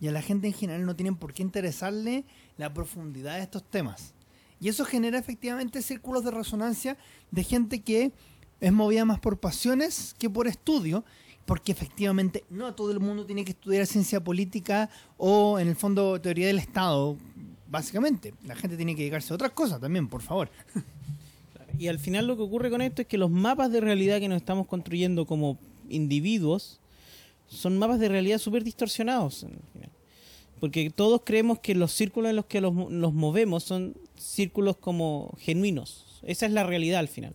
[0.00, 2.24] Y a la gente en general no tienen por qué interesarle
[2.56, 4.14] la profundidad de estos temas.
[4.60, 6.96] Y eso genera efectivamente círculos de resonancia
[7.30, 8.12] de gente que
[8.60, 11.04] es movida más por pasiones que por estudio,
[11.46, 16.20] porque efectivamente no todo el mundo tiene que estudiar ciencia política o en el fondo
[16.20, 17.16] teoría del Estado,
[17.68, 18.34] básicamente.
[18.44, 20.50] La gente tiene que dedicarse a otras cosas también, por favor.
[21.78, 24.28] Y al final lo que ocurre con esto es que los mapas de realidad que
[24.28, 25.58] nos estamos construyendo como
[25.88, 26.78] individuos
[27.48, 29.46] son mapas de realidad súper distorsionados.
[30.60, 35.34] Porque todos creemos que los círculos en los que los, nos movemos son círculos como
[35.40, 36.04] genuinos.
[36.22, 37.34] Esa es la realidad al final.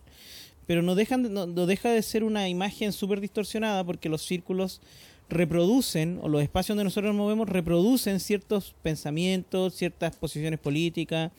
[0.66, 4.22] Pero no, dejan, de- no, no deja de ser una imagen súper distorsionada porque los
[4.22, 4.80] círculos
[5.28, 11.32] reproducen, o los espacios donde nosotros nos movemos, reproducen ciertos pensamientos, ciertas posiciones políticas.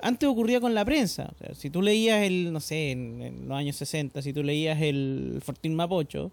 [0.00, 1.30] Antes ocurría con la prensa.
[1.34, 4.42] O sea, si tú leías el, no sé, en, en los años 60, si tú
[4.42, 6.30] leías el Fortín Mapocho,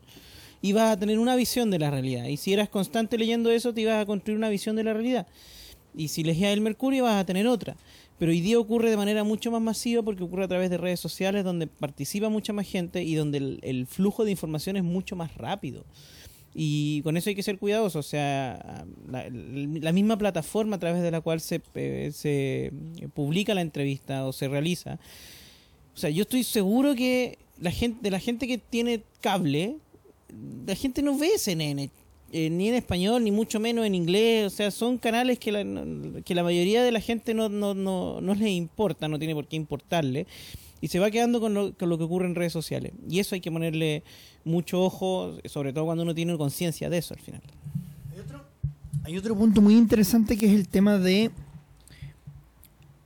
[0.63, 2.25] ibas a tener una visión de la realidad.
[2.25, 5.27] Y si eras constante leyendo eso, te ibas a construir una visión de la realidad.
[5.93, 7.75] Y si leías el Mercurio, vas a tener otra.
[8.17, 11.01] Pero hoy día ocurre de manera mucho más masiva porque ocurre a través de redes
[11.01, 15.35] sociales donde participa mucha más gente y donde el, flujo de información es mucho más
[15.35, 15.83] rápido.
[16.55, 18.05] Y con eso hay que ser cuidadosos.
[18.05, 22.71] O sea, la, la misma plataforma a través de la cual se, eh, se
[23.13, 24.97] publica la entrevista o se realiza.
[25.93, 29.79] O sea, yo estoy seguro que la gente, de la gente que tiene cable,
[30.65, 31.89] la gente no ve CNN.
[32.31, 34.47] eh, ni en español, ni mucho menos en inglés.
[34.47, 35.63] O sea, son canales que la,
[36.23, 39.47] que la mayoría de la gente no, no, no, no les importa, no tiene por
[39.47, 40.25] qué importarle.
[40.81, 42.91] Y se va quedando con lo, con lo que ocurre en redes sociales.
[43.07, 44.03] Y eso hay que ponerle
[44.43, 47.41] mucho ojo, sobre todo cuando uno tiene conciencia de eso al final.
[49.05, 51.29] Hay otro punto muy interesante que es el tema de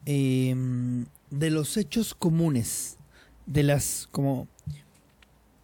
[0.06, 0.56] eh,
[1.32, 2.98] de los hechos comunes,
[3.46, 4.48] de las como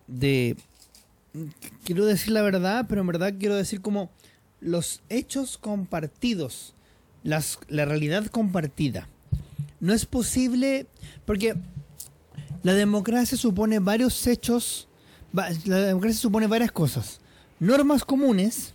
[0.08, 0.58] de
[1.84, 4.12] quiero decir la verdad, pero en verdad quiero decir como
[4.60, 6.74] los hechos compartidos,
[7.24, 9.08] las, la realidad compartida.
[9.80, 10.88] No es posible
[11.26, 11.56] porque
[12.64, 14.88] la democracia supone varios hechos,
[15.34, 17.20] la democracia supone varias cosas,
[17.60, 18.74] normas comunes,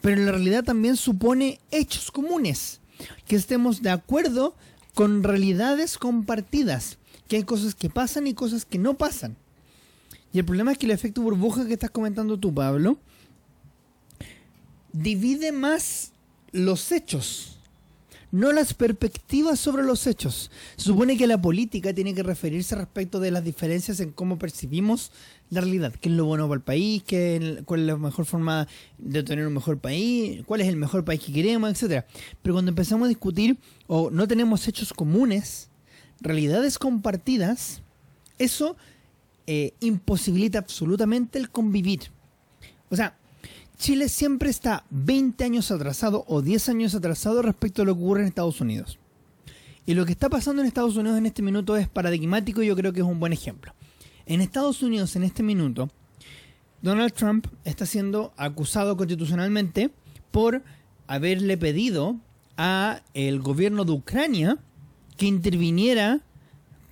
[0.00, 2.80] pero en la realidad también supone hechos comunes,
[3.26, 4.54] que estemos de acuerdo
[4.94, 6.98] con realidades compartidas,
[7.28, 9.36] que hay cosas que pasan y cosas que no pasan.
[10.32, 12.98] Y el problema es que el efecto burbuja que estás comentando tú, Pablo,
[14.92, 16.12] divide más
[16.52, 17.58] los hechos,
[18.32, 20.50] no las perspectivas sobre los hechos.
[20.76, 25.10] Se supone que la política tiene que referirse respecto de las diferencias en cómo percibimos
[25.50, 28.68] la realidad, qué es lo bueno para el país, qué cuál es la mejor forma
[28.98, 32.06] de tener un mejor país, cuál es el mejor país que queremos, etcétera.
[32.42, 35.68] Pero cuando empezamos a discutir o no tenemos hechos comunes,
[36.20, 37.82] realidades compartidas,
[38.38, 38.76] eso
[39.52, 42.12] eh, imposibilita absolutamente el convivir.
[42.88, 43.18] O sea,
[43.76, 48.20] Chile siempre está 20 años atrasado o 10 años atrasado respecto a lo que ocurre
[48.20, 49.00] en Estados Unidos.
[49.86, 52.76] Y lo que está pasando en Estados Unidos en este minuto es paradigmático y yo
[52.76, 53.74] creo que es un buen ejemplo.
[54.24, 55.90] En Estados Unidos en este minuto,
[56.80, 59.90] Donald Trump está siendo acusado constitucionalmente
[60.30, 60.62] por
[61.08, 62.20] haberle pedido
[62.56, 64.58] a el gobierno de Ucrania
[65.16, 66.20] que interviniera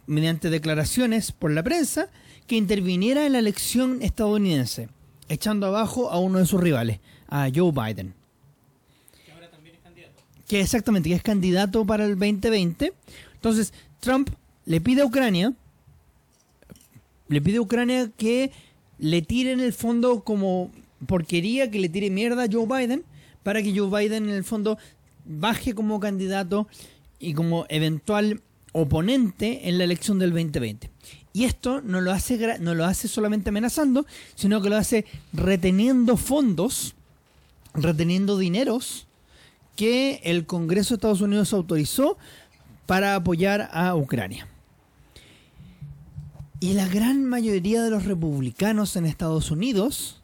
[0.09, 2.09] mediante declaraciones por la prensa
[2.47, 4.89] que interviniera en la elección estadounidense,
[5.29, 8.15] echando abajo a uno de sus rivales, a Joe Biden.
[10.49, 12.95] Que exactamente, que es candidato para el 2020.
[13.35, 14.31] Entonces, Trump
[14.65, 15.53] le pide a Ucrania,
[17.29, 18.51] le pide a Ucrania que
[18.99, 20.71] le tire en el fondo como
[21.07, 23.05] porquería, que le tire mierda a Joe Biden,
[23.43, 24.79] para que Joe Biden en el fondo
[25.27, 26.67] baje como candidato
[27.19, 28.41] y como eventual
[28.79, 30.91] oponente en la elección del 2020.
[31.33, 36.17] Y esto no lo hace no lo hace solamente amenazando, sino que lo hace reteniendo
[36.17, 36.95] fondos,
[37.75, 39.07] reteniendo dineros
[39.77, 42.19] que el Congreso de Estados Unidos autorizó
[42.87, 44.49] para apoyar a Ucrania.
[46.59, 50.21] Y la gran mayoría de los republicanos en Estados Unidos,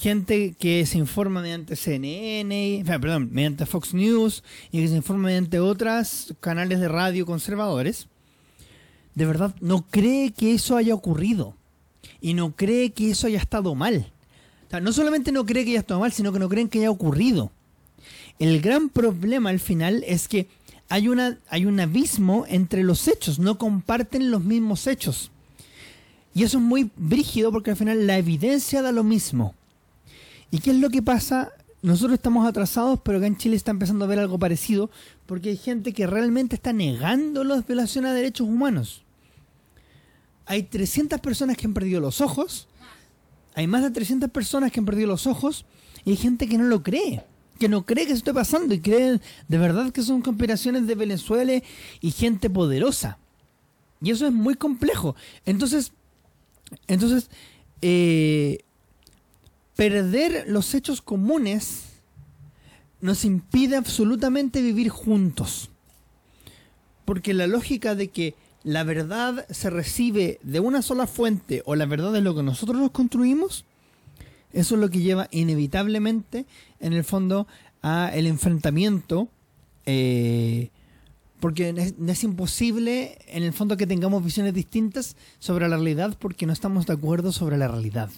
[0.00, 5.58] gente que se informa mediante CNN, perdón, mediante Fox News y que se informa mediante
[5.60, 8.08] otros canales de radio conservadores,
[9.14, 11.54] de verdad no cree que eso haya ocurrido
[12.20, 14.12] y no cree que eso haya estado mal.
[14.66, 16.80] O sea, no solamente no cree que haya estado mal, sino que no creen que
[16.80, 17.50] haya ocurrido.
[18.38, 20.48] El gran problema al final es que
[20.88, 25.30] hay, una, hay un abismo entre los hechos, no comparten los mismos hechos.
[26.34, 29.54] Y eso es muy brígido porque al final la evidencia da lo mismo.
[30.56, 31.52] ¿Y qué es lo que pasa?
[31.82, 34.90] Nosotros estamos atrasados, pero acá en Chile está empezando a ver algo parecido
[35.26, 39.04] porque hay gente que realmente está negando las violaciones a derechos humanos.
[40.46, 42.68] Hay 300 personas que han perdido los ojos,
[43.54, 45.66] hay más de 300 personas que han perdido los ojos
[46.06, 47.22] y hay gente que no lo cree,
[47.58, 50.94] que no cree que eso esté pasando y cree de verdad que son conspiraciones de
[50.94, 51.52] Venezuela
[52.00, 53.18] y gente poderosa.
[54.00, 55.16] Y eso es muy complejo.
[55.44, 55.92] Entonces,
[56.86, 57.28] entonces,
[57.82, 58.60] eh,
[59.76, 61.84] perder los hechos comunes
[63.00, 65.70] nos impide absolutamente vivir juntos.
[67.04, 68.34] Porque la lógica de que
[68.64, 72.80] la verdad se recibe de una sola fuente o la verdad es lo que nosotros
[72.80, 73.64] nos construimos,
[74.52, 76.46] eso es lo que lleva inevitablemente,
[76.80, 77.46] en el fondo,
[77.82, 79.28] a el enfrentamiento.
[79.84, 80.70] eh,
[81.38, 86.46] porque es, es imposible, en el fondo, que tengamos visiones distintas sobre la realidad porque
[86.46, 88.08] no estamos de acuerdo sobre la realidad.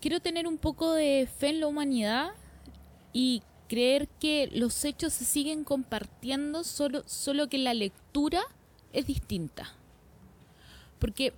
[0.00, 2.32] Quiero tener un poco de fe en la humanidad
[3.12, 8.42] y creer que los hechos se siguen compartiendo, solo, solo que la lectura
[8.92, 9.72] es distinta.
[10.98, 11.32] Porque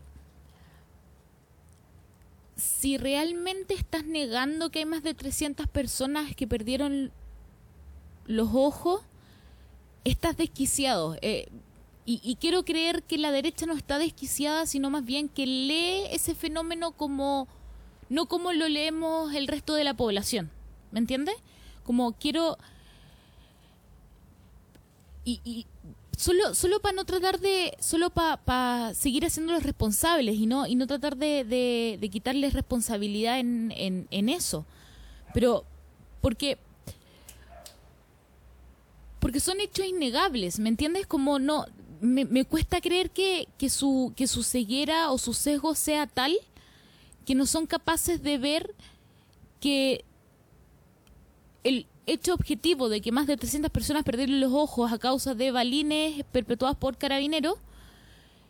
[2.56, 7.12] si realmente estás negando que hay más de 300 personas que perdieron
[8.26, 9.02] los ojos,
[10.04, 11.16] estás desquiciado.
[11.22, 11.48] Eh,
[12.04, 16.06] y, y quiero creer que la derecha no está desquiciada, sino más bien que lee
[16.10, 17.48] ese fenómeno como
[18.08, 20.50] no como lo leemos el resto de la población.
[20.90, 21.36] ¿Me entiendes?
[21.84, 22.58] Como quiero...
[25.24, 25.66] Y, y
[26.16, 27.76] solo, solo para no tratar de...
[27.80, 33.38] Solo para seguir haciéndolos responsables y no, y no tratar de, de, de quitarles responsabilidad
[33.38, 34.64] en, en, en eso.
[35.34, 35.64] Pero
[36.20, 36.58] porque
[39.20, 41.06] porque son hechos innegables, ¿me entiendes?
[41.06, 41.66] Como no,
[42.00, 46.36] me, me cuesta creer que, que, su, que su ceguera o su sesgo sea tal
[47.28, 48.74] que no son capaces de ver
[49.60, 50.02] que
[51.62, 55.50] el hecho objetivo de que más de 300 personas perdieron los ojos a causa de
[55.50, 57.56] balines perpetuados por carabineros,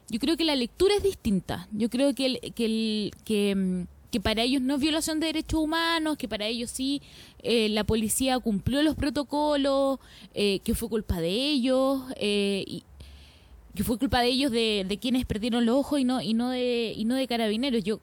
[0.08, 1.66] yo creo que la lectura es distinta.
[1.72, 5.58] Yo creo que, el, que, el, que mm, para ellos no es violación de derechos
[5.58, 7.02] humanos, que para ellos sí
[7.42, 9.98] eh, la policía cumplió los protocolos,
[10.34, 12.84] eh, que fue culpa de ellos, eh, y,
[13.74, 16.50] que fue culpa de ellos de, de, quienes perdieron los ojos y no y no
[16.50, 17.82] de y no de carabineros.
[17.82, 17.98] Yo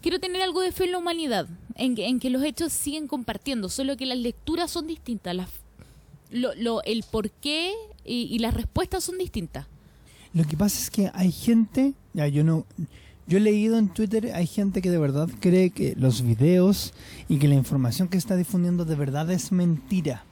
[0.00, 3.96] quiero tener algo de fe en la humanidad, en, que los hechos siguen compartiendo, solo
[3.96, 5.48] que las lecturas son distintas, las,
[6.30, 7.72] lo, lo, el por qué
[8.04, 9.66] y, y las respuestas son distintas.
[10.32, 12.66] Lo que pasa es que hay gente, ya yo no
[13.28, 16.94] yo he leído en Twitter, hay gente que de verdad cree que los videos
[17.28, 20.22] y que la información que está difundiendo de verdad es mentira.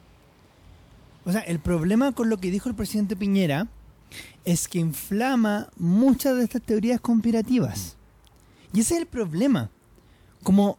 [1.25, 3.67] O sea, el problema con lo que dijo el presidente Piñera
[4.45, 7.94] es que inflama muchas de estas teorías conspirativas.
[8.75, 9.69] Y ese es el problema.
[10.43, 10.77] Como,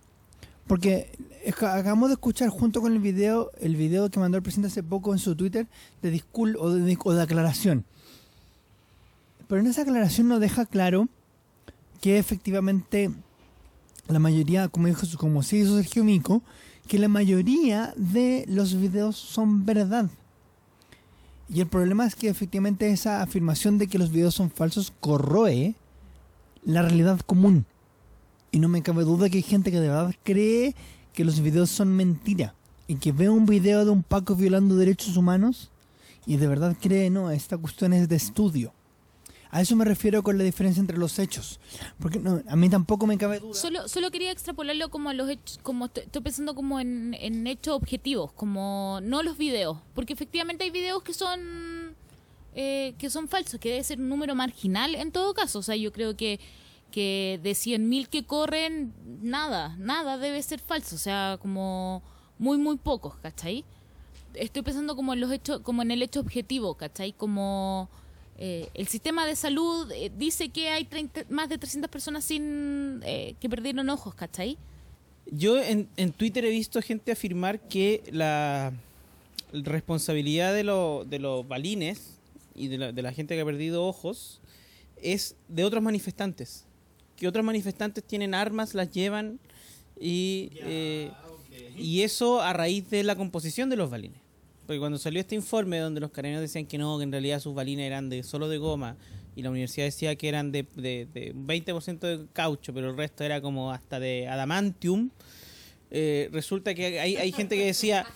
[0.66, 1.10] porque
[1.46, 5.14] acabamos de escuchar junto con el video, el video que mandó el presidente hace poco
[5.14, 5.66] en su Twitter
[6.02, 7.86] de disculpa o de, o de aclaración.
[9.48, 11.08] Pero en esa aclaración no deja claro
[12.02, 13.10] que efectivamente
[14.08, 16.42] la mayoría, como dijo como se hizo Sergio Mico,
[16.86, 20.10] que la mayoría de los videos son verdad.
[21.48, 25.74] Y el problema es que efectivamente esa afirmación de que los videos son falsos corroe
[26.62, 27.64] la realidad común.
[28.50, 30.74] Y no me cabe duda que hay gente que de verdad cree
[31.12, 32.54] que los videos son mentira.
[32.88, 35.70] Y que ve un video de un Paco violando derechos humanos
[36.26, 38.72] y de verdad cree, no, esta cuestión es de estudio.
[39.50, 41.60] A eso me refiero con la diferencia entre los hechos.
[42.00, 43.54] Porque no, a mí tampoco me cabe duda.
[43.54, 47.74] Solo, solo quería extrapolarlo como a los hechos, como estoy, pensando como en, en, hechos
[47.74, 49.78] objetivos, como no los videos.
[49.94, 51.94] Porque efectivamente hay videos que son
[52.58, 55.58] eh, que son falsos, que debe ser un número marginal en todo caso.
[55.60, 56.40] O sea, yo creo que,
[56.90, 60.96] que de 100.000 que corren, nada, nada debe ser falso.
[60.96, 62.02] O sea, como
[62.38, 63.64] muy, muy pocos, ¿cachai?
[64.34, 67.12] Estoy pensando como en los hechos, como en el hecho objetivo, ¿cachai?
[67.12, 67.88] Como
[68.38, 73.00] eh, el sistema de salud eh, dice que hay 30, más de 300 personas sin
[73.04, 74.58] eh, que perdieron ojos, ¿cachai?
[75.30, 78.72] Yo en, Twitter he visto gente afirmar que la
[79.52, 82.18] responsabilidad de, lo, de los balines
[82.54, 84.40] y de la, de la, gente que ha perdido ojos
[85.02, 86.64] es de otros manifestantes.
[87.16, 89.40] Que otros manifestantes tienen armas, las llevan
[89.98, 91.74] y, yeah, okay.
[91.76, 94.20] y eso a raíz de la composición de los balines.
[94.66, 97.54] Porque cuando salió este informe donde los carabineros decían que no, que en realidad sus
[97.54, 98.96] balines eran de solo de goma
[99.36, 103.22] y la universidad decía que eran de, de, de 20% de caucho, pero el resto
[103.22, 105.10] era como hasta de adamantium,
[105.90, 108.06] eh, resulta que hay, hay gente que decía,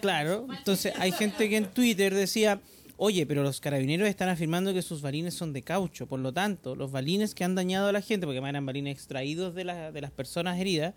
[0.00, 2.60] claro, entonces hay gente que en Twitter decía,
[2.98, 6.74] oye, pero los carabineros están afirmando que sus balines son de caucho, por lo tanto,
[6.74, 10.00] los balines que han dañado a la gente, porque eran balines extraídos de, la, de
[10.00, 10.94] las personas heridas,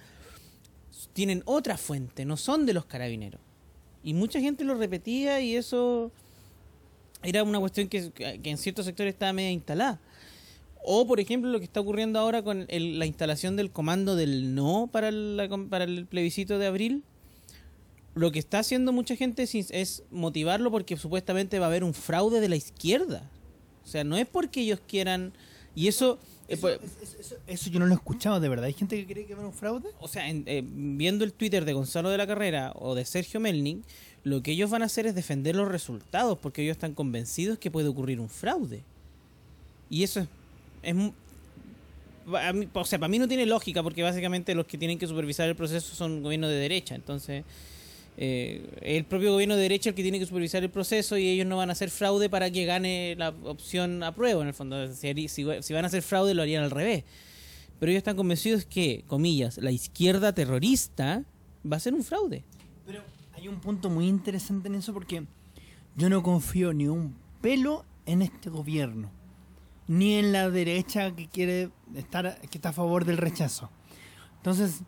[1.14, 3.40] tienen otra fuente, no son de los carabineros.
[4.04, 6.12] Y mucha gente lo repetía y eso
[7.24, 10.02] era una cuestión que, que en ciertos sectores estaba media instalada.
[10.84, 14.56] O, por ejemplo, lo que está ocurriendo ahora con el, la instalación del comando del
[14.56, 17.04] no para el, para el plebiscito de abril.
[18.14, 21.94] Lo que está haciendo mucha gente es, es, motivarlo porque supuestamente va a haber un
[21.94, 23.30] fraude de la izquierda.
[23.86, 25.34] O sea, no es porque ellos quieran...
[25.76, 26.20] Y eso...
[26.50, 26.82] Eh, eso, eso,
[27.20, 28.66] eso, eso, yo no lo he escuchado, de verdad.
[28.66, 29.90] ¿Hay gente que cree que va a haber un fraude?
[30.02, 33.40] O sea, en, eh, viendo el Twitter de Gonzalo de la Carrera o de Sergio
[33.40, 33.84] Melning,
[34.24, 37.72] lo que ellos van a hacer es defender los resultados porque ellos están convencidos que
[37.72, 38.84] puede ocurrir un fraude.
[39.90, 40.28] Y eso es...
[40.84, 41.14] es mí,
[42.74, 45.56] o sea, para mí no tiene lógica porque básicamente los que tienen que supervisar el
[45.56, 46.96] proceso son gobiernos de derecha.
[46.96, 47.44] Entonces,
[48.18, 51.48] eh, el propio gobierno de derecha el que tiene que supervisar el proceso y ellos
[51.48, 54.94] no van a hacer fraude para que gane la opción a prueba, en el fondo.
[54.94, 57.04] Si, si, si van a hacer fraude, lo harían al revés.
[57.80, 61.24] Pero ellos están convencidos que, comillas, la izquierda terrorista
[61.70, 62.44] va a ser un fraude.
[62.86, 63.02] Pero
[63.34, 65.26] hay un punto muy interesante en eso porque
[65.96, 69.10] yo no confío ni un pelo en este gobierno,
[69.88, 73.72] ni en la derecha que quiere estar, que está a favor del rechazo.
[74.38, 74.82] Entonces,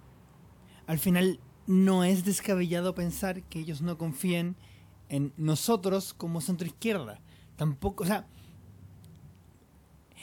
[0.86, 4.56] al final no es descabellado pensar que ellos no confíen
[5.10, 7.20] en nosotros como centro izquierda.
[7.56, 8.26] Tampoco, o sea,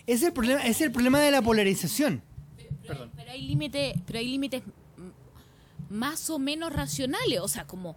[0.06, 2.22] es el problema, es el problema de la polarización.
[2.86, 4.62] Pero, pero, hay límites, pero hay límites
[5.88, 7.40] más o menos racionales.
[7.40, 7.96] O sea, como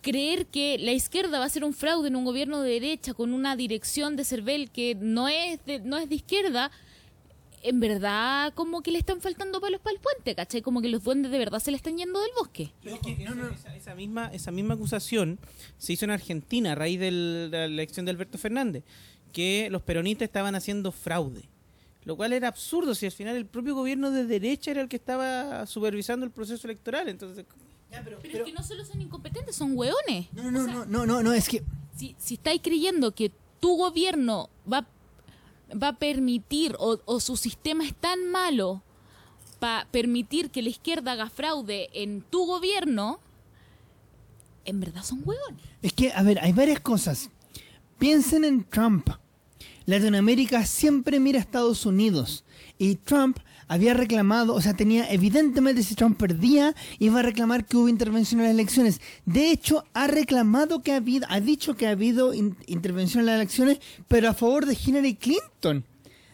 [0.00, 3.32] creer que la izquierda va a ser un fraude en un gobierno de derecha con
[3.32, 6.70] una dirección de CERVEL que no es de, no es de izquierda,
[7.62, 10.62] en verdad como que le están faltando palos para el puente, ¿cachai?
[10.62, 12.72] Como que los duendes de verdad se le están yendo del bosque.
[12.84, 15.38] Esa, esa misma, esa misma acusación
[15.78, 18.82] se hizo en Argentina a raíz del- de la elección de Alberto Fernández,
[19.32, 21.42] que los peronistas estaban haciendo fraude.
[22.04, 24.96] Lo cual era absurdo si al final el propio gobierno de derecha era el que
[24.96, 27.08] estaba supervisando el proceso electoral.
[27.08, 27.44] Entonces,
[27.90, 30.26] Pero, es que no solo son incompetentes, son hueones.
[30.32, 31.62] No, no, no, no, no, no, es que
[31.96, 34.84] Si, si estáis creyendo que tu gobierno va,
[35.80, 38.82] va a permitir o, o su sistema es tan malo
[39.58, 43.20] para permitir que la izquierda haga fraude en tu gobierno,
[44.64, 45.62] en verdad son hueones.
[45.82, 47.30] Es que, a ver, hay varias cosas.
[47.98, 49.08] Piensen en Trump.
[49.86, 52.44] Latinoamérica siempre mira a Estados Unidos.
[52.78, 53.38] Y Trump
[53.68, 58.40] había reclamado, o sea, tenía, evidentemente, si Trump perdía, iba a reclamar que hubo intervención
[58.40, 59.00] en las elecciones.
[59.24, 63.26] De hecho, ha reclamado que ha habido, ha dicho que ha habido in- intervención en
[63.26, 65.84] las elecciones, pero a favor de Hillary Clinton.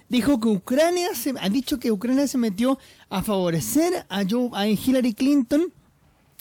[0.08, 2.78] Dijo que Ucrania se, ha dicho que Ucrania se metió
[3.10, 5.72] a favorecer a, Joe, a Hillary Clinton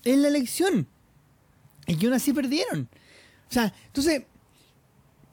[0.05, 0.87] en la elección.
[1.85, 2.87] Y que aún así perdieron.
[3.49, 4.23] O sea, entonces,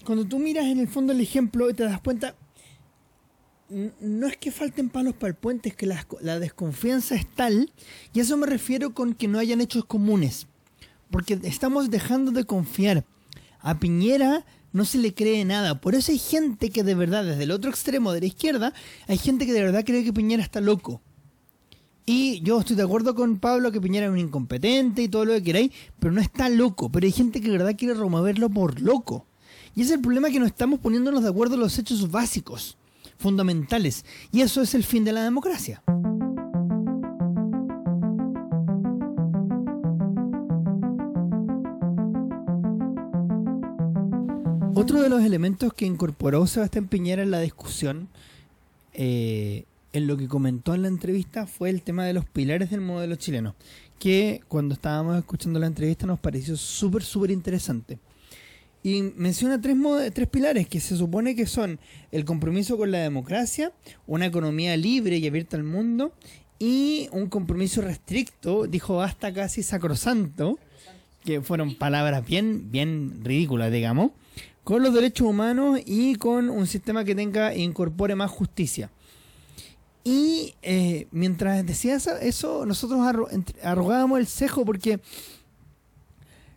[0.05, 2.35] cuando tú miras en el fondo el ejemplo y te das cuenta,
[3.69, 7.73] no es que falten palos para el puente, es que la, desconfianza es tal,
[8.13, 10.47] y a eso me refiero con que no hayan hechos comunes.
[11.11, 13.05] Porque estamos dejando de confiar.
[13.61, 15.81] A Piñera no se le cree nada.
[15.81, 18.75] Por eso hay gente que de verdad, desde el otro extremo de la izquierda,
[19.07, 21.01] hay gente que de verdad cree que Piñera está loco.
[22.07, 25.33] Y yo estoy de acuerdo con Pablo que Piñera es un incompetente y todo lo
[25.35, 26.91] que queráis, pero no está loco.
[26.91, 29.27] Pero hay gente que de verdad quiere removerlo por loco.
[29.75, 32.77] Y es el problema que no estamos poniéndonos de acuerdo en los hechos básicos,
[33.19, 34.05] fundamentales.
[34.33, 35.83] Y eso es el fin de la democracia.
[44.77, 48.09] Otro de los elementos que incorporó Sebastián Piñera en la discusión,
[48.93, 52.81] eh, en lo que comentó en la entrevista, fue el tema de los pilares del
[52.81, 53.55] modelo chileno,
[53.99, 57.99] que cuando estábamos escuchando la entrevista nos pareció súper, súper interesante.
[58.87, 59.77] Y menciona tres,
[60.13, 61.81] tres pilares que se supone que son
[62.13, 63.73] el compromiso con la democracia,
[64.07, 66.13] una economía libre y abierta al mundo
[66.59, 70.59] y un compromiso restricto, dijo hasta casi sacrosanto,
[71.25, 74.11] que fueron palabras bien, bien ridículas, digamos,
[74.65, 78.91] con los derechos humanos y con un sistema que tenga e incorpore más justicia.
[80.05, 83.29] Y eh, mientras decía eso, nosotros arro-
[83.63, 85.01] arrogábamos el cejo porque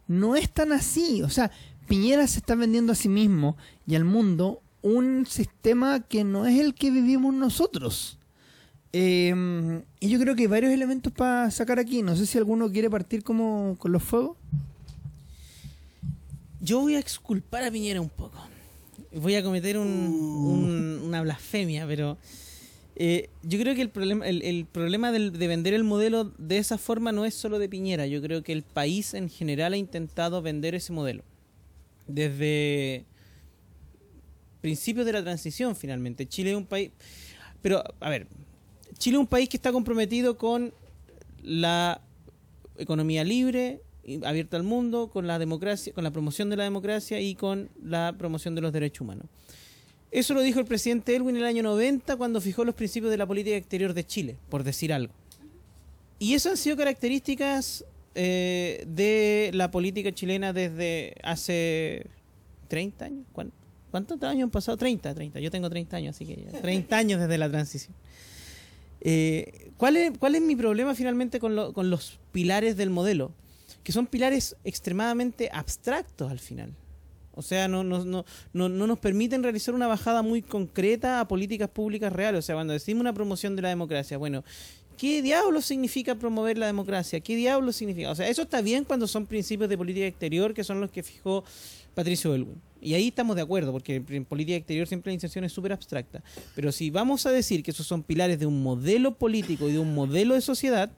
[0.07, 1.21] no es tan así.
[1.21, 1.51] O sea,
[1.88, 3.57] Piñera se está vendiendo a sí mismo
[3.88, 8.17] y al mundo un sistema que no es el que vivimos nosotros.
[8.93, 12.01] Eh, y yo creo que hay varios elementos para sacar aquí.
[12.03, 14.38] No sé si alguno quiere partir como con los fuegos.
[16.59, 18.38] yo voy a exculpar a Piñera un poco.
[19.13, 22.17] Voy a cometer un- un- una blasfemia, pero
[22.95, 26.57] eh, yo creo que el problema, el, el problema del- de vender el modelo de
[26.57, 28.07] esa forma no es solo de Piñera.
[28.07, 31.23] Yo creo que el país en general ha intentado vender ese modelo.
[32.08, 33.05] Desde
[34.62, 36.28] principios de la transición, finalmente.
[36.28, 36.91] Chile es un país...
[37.62, 38.28] Pero, a ver,
[38.97, 40.74] Chile es un país que está comprometido con
[41.43, 42.01] la
[42.78, 43.82] economía libre,
[44.24, 48.16] abierta al mundo, con la democracia, con la promoción de la democracia y con la
[48.18, 49.28] promoción de los derechos humanos.
[50.12, 53.18] Eso lo dijo el presidente Elwin en el año 90 cuando fijó los principios de
[53.18, 55.14] la política exterior de Chile, por decir algo.
[56.20, 57.86] Y eso han sido características
[58.18, 62.07] eh, de la política chilena desde hace
[62.68, 63.26] 30 años.
[63.32, 63.51] ¿Cuán-
[63.91, 64.76] ¿Cuántos años han pasado?
[64.78, 65.39] 30, 30.
[65.39, 67.95] Yo tengo 30 años, así que ya, 30 años desde la transición.
[69.01, 73.32] Eh, ¿cuál, es, ¿Cuál es mi problema finalmente con, lo- con los pilares del modelo?
[73.84, 76.74] Que son pilares extremadamente abstractos al final.
[77.34, 81.28] O sea, no, no, no, no, no nos permiten realizar una bajada muy concreta a
[81.28, 82.39] políticas públicas reales.
[82.39, 84.43] O sea, cuando decimos una promoción de la democracia, bueno,
[84.98, 87.20] ¿qué diablos significa promover la democracia?
[87.20, 88.12] ¿Qué diablos significa?
[88.12, 91.04] O sea, eso está bien cuando son principios de política exterior que son los que
[91.04, 91.43] fijó
[91.93, 92.62] Patricio Elwin.
[92.82, 96.24] Y ahí estamos de acuerdo, porque en política exterior siempre la inserción es súper abstracta.
[96.56, 99.80] Pero si vamos a decir que esos son pilares de un modelo político y de
[99.80, 100.91] un modelo de sociedad,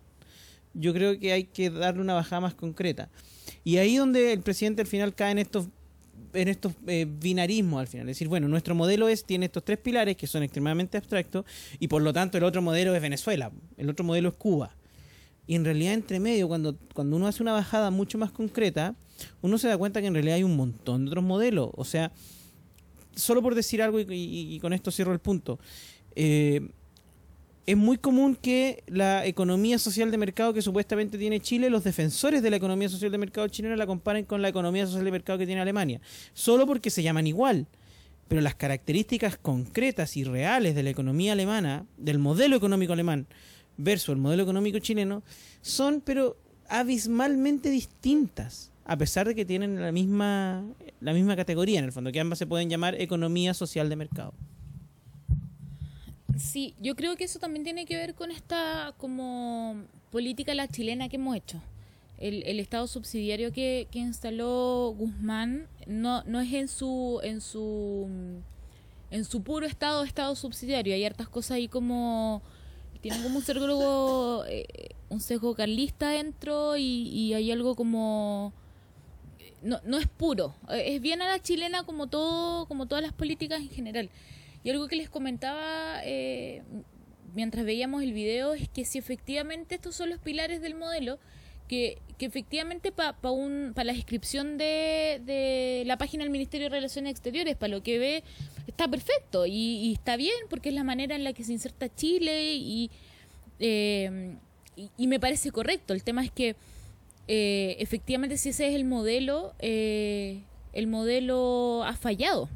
[0.73, 3.09] yo creo que hay que darle una bajada más concreta.
[3.63, 5.67] Y ahí donde el presidente al final cae en estos
[6.33, 8.09] en estos eh, binarismos al final.
[8.09, 11.45] Es decir, bueno, nuestro modelo es tiene estos tres pilares que son extremadamente abstractos
[11.79, 14.75] y por lo tanto el otro modelo es Venezuela, el otro modelo es Cuba.
[15.47, 18.95] Y en realidad entre medio, cuando, cuando uno hace una bajada mucho más concreta,
[19.41, 21.71] uno se da cuenta que en realidad hay un montón de otros modelos.
[21.73, 22.11] O sea,
[23.15, 25.59] solo por decir algo y, con esto cierro el punto.
[26.15, 26.69] eh,
[27.69, 32.41] es muy común que la economía social de mercado que supuestamente tiene Chile, los defensores
[32.41, 35.37] de la economía social de mercado chilena la comparen con la economía social de mercado
[35.37, 36.01] que tiene Alemania,
[36.33, 37.67] solo porque se llaman igual.
[38.27, 43.27] Pero las características concretas y reales de la economía alemana, del modelo económico alemán
[43.77, 45.21] versus el modelo económico chileno,
[45.61, 46.37] son pero
[46.69, 50.65] abismalmente distintas, a pesar de que tienen la misma,
[51.01, 54.33] la misma categoría en el fondo, que ambas se pueden llamar economía social de mercado.
[56.39, 61.09] Sí, yo creo que eso también tiene que ver con esta como política la chilena
[61.09, 61.61] que hemos hecho.
[62.17, 68.09] El, estado subsidiario que, que instaló Guzmán no, no es en su en su
[69.09, 70.93] en su puro estado estado subsidiario.
[70.93, 72.41] Hay hartas cosas ahí como
[73.01, 78.53] tienen como un sesgo eh, un sesgo carlista dentro y, y hay algo como
[79.61, 80.55] no, no es puro.
[80.69, 84.09] Es bien a la chilena como todo como todas las políticas en general.
[84.63, 86.63] Y algo que les comentaba eh,
[87.33, 91.19] mientras veíamos el video es que si efectivamente estos son los pilares del modelo,
[91.67, 96.75] que, que efectivamente para pa un, la descripción de, de, la página del Ministerio de
[96.75, 98.23] Relaciones Exteriores, para lo que ve,
[98.67, 101.93] está perfecto y, y, está bien porque es la manera en la que se inserta
[101.93, 102.89] Chile y,
[103.59, 104.35] eh,
[104.75, 105.93] y, y, me parece correcto.
[105.93, 106.55] El tema es que
[107.31, 110.41] eh, efectivamente si ese es el modelo, eh,
[110.73, 112.49] el modelo ha fallado.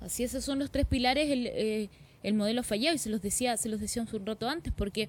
[0.00, 1.90] Así esos son los tres pilares, el, eh,
[2.22, 5.08] el modelo fallado, y se los decía, se los decía un rato antes, porque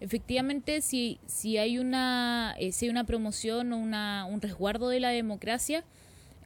[0.00, 5.00] efectivamente si, si hay una, eh, si hay una promoción o una, un resguardo de
[5.00, 5.84] la democracia,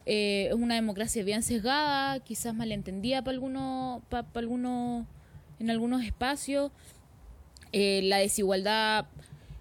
[0.05, 5.05] eh, es una democracia bien sesgada, quizás malentendida para algunos, para, para algunos,
[5.59, 6.71] en algunos espacios,
[7.73, 9.05] la desigualdad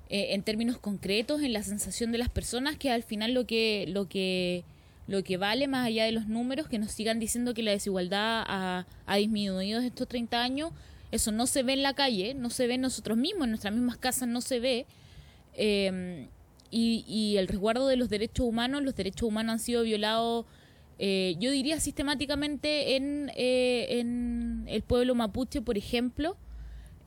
[0.09, 4.09] en términos concretos, en la sensación de las personas, que al final lo que, lo
[4.09, 4.65] que
[5.07, 8.45] lo que vale más allá de los números, que nos sigan diciendo que la desigualdad
[8.47, 10.73] ha, disminuido en estos 30 años,
[11.13, 13.75] eso no se ve en la calle, no se ve en nosotros mismos, en nuestras
[13.75, 14.87] mismas casas no se ve.
[15.55, 16.29] Eh,
[16.71, 20.45] y, y, el resguardo de los derechos humanos, los derechos humanos han sido violados,
[20.99, 26.37] eh, yo diría sistemáticamente en, eh, en el pueblo mapuche, por ejemplo.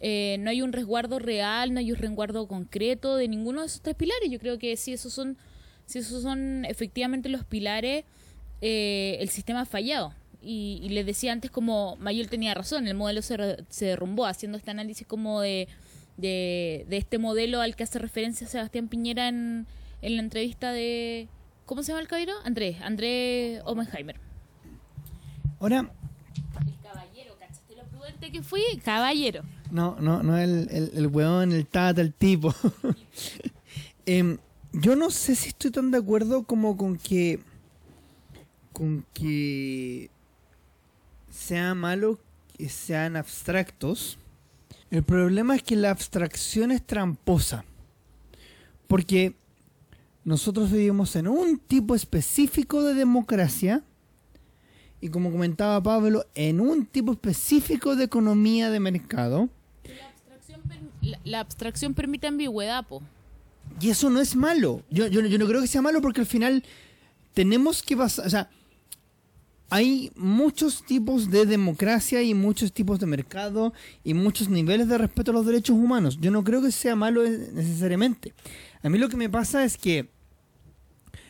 [0.02, 3.82] Eh, no hay un resguardo real, no hay un resguardo concreto de ninguno de esos
[3.82, 4.30] tres pilares.
[4.30, 5.38] Yo creo que sí, esos son
[5.90, 8.06] si esos son efectivamente los pilares,
[8.62, 10.14] eh, el sistema ha fallado.
[10.40, 14.60] Y, y, les decía antes como Mayol tenía razón, el modelo se, se derrumbó, haciendo
[14.60, 15.68] este análisis como de,
[16.16, 19.66] de, de, este modelo al que hace referencia Sebastián Piñera en,
[20.04, 21.28] en la entrevista de...
[21.66, 22.34] ¿Cómo se llama el caballero?
[22.46, 24.18] Andrés, Andrés Oppenheimer.
[25.60, 25.92] Ahora...
[26.68, 28.62] El caballero, ¿cachaste lo prudente que fui?
[28.86, 29.42] Caballero.
[29.72, 32.54] No, no, no el, el, el weón, el tata, el tipo.
[34.06, 34.38] eh,
[34.74, 37.40] yo no sé si estoy tan de acuerdo como con que
[38.74, 40.10] con que
[41.30, 42.20] sea malo
[42.58, 44.18] que sean abstractos.
[44.92, 47.64] El problema es que la abstracción es tramposa.
[48.88, 49.36] Porque
[50.24, 53.84] nosotros vivimos en un tipo específico de democracia
[55.02, 59.50] y como comentaba Pablo, en un tipo específico de economía de mercado.
[61.24, 63.02] La abstracción, permite ambigüedad, po.
[63.82, 64.84] Y eso no es malo.
[64.90, 66.64] Yo, yo, yo, no creo que sea malo porque al final
[67.34, 68.28] tenemos que pasar.
[68.28, 68.50] O sea,
[69.70, 73.74] hay muchos tipos de democracia y muchos tipos de mercado
[74.04, 76.18] y muchos niveles de respeto a los derechos humanos.
[76.20, 78.34] Yo no creo que sea malo necesariamente.
[78.82, 80.10] A mí lo que me pasa es que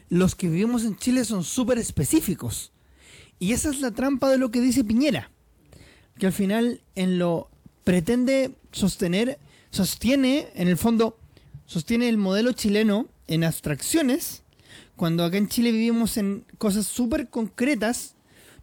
[0.07, 2.71] los que vivimos en Chile son súper específicos.
[3.39, 5.31] Y esa es la trampa de lo que dice Piñera.
[6.17, 7.49] Que al final en lo
[7.83, 9.37] pretende sostener,
[9.69, 11.17] sostiene en el fondo
[11.69, 14.41] sostiene el modelo chileno en abstracciones,
[14.95, 18.15] cuando acá en Chile vivimos en cosas súper concretas,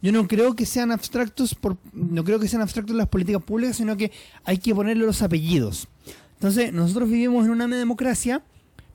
[0.03, 3.77] yo no creo que sean abstractos por, no creo que sean abstractos las políticas públicas,
[3.77, 4.11] sino que
[4.45, 5.87] hay que ponerle los apellidos.
[6.35, 8.43] Entonces, nosotros vivimos en una democracia,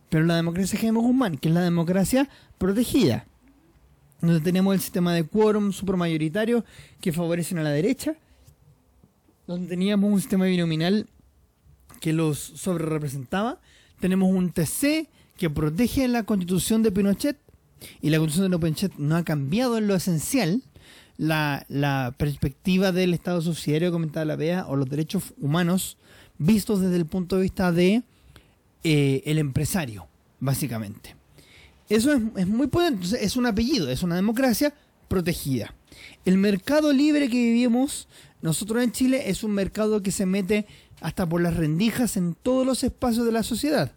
[0.10, 3.26] pero la democracia Jaime Guzmán, que es la democracia protegida,
[4.20, 6.66] donde tenemos el sistema de quórum supermayoritario
[7.00, 8.16] que favorecen a la derecha,
[9.48, 11.08] donde teníamos un sistema binominal
[12.02, 13.62] que los sobre representaba,
[14.02, 17.38] tenemos un TC que protege la constitución de Pinochet
[18.02, 20.62] y la constitución de Pinochet no ha cambiado en lo esencial
[21.18, 25.98] la, perspectiva del Estado subsidiario comentaba la BEA o los derechos humanos
[26.38, 28.04] vistos desde el punto de vista de
[28.84, 30.08] eh, el empresario,
[30.40, 31.16] básicamente.
[31.90, 34.74] Eso es, es muy potente, es un apellido, es una democracia
[35.12, 35.76] protegida.
[36.24, 38.08] El mercado libre que vivimos
[38.42, 40.66] nosotros en Chile es un mercado que se mete
[41.02, 43.92] hasta por las rendijas en todos los espacios de la sociedad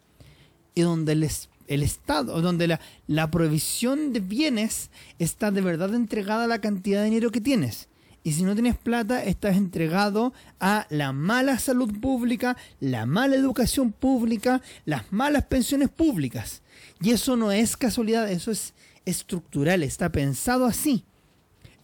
[0.74, 4.90] y donde el, Estado, donde la, la, provisión de bienes
[5.20, 7.88] está de verdad entregada a la cantidad de dinero que tienes.
[8.24, 13.92] Y si no tienes plata, estás entregado a la mala salud pública, la mala educación
[13.92, 16.62] pública, las malas pensiones públicas.
[17.00, 18.74] Y eso no es casualidad, eso es
[19.04, 21.04] estructural, está pensado así.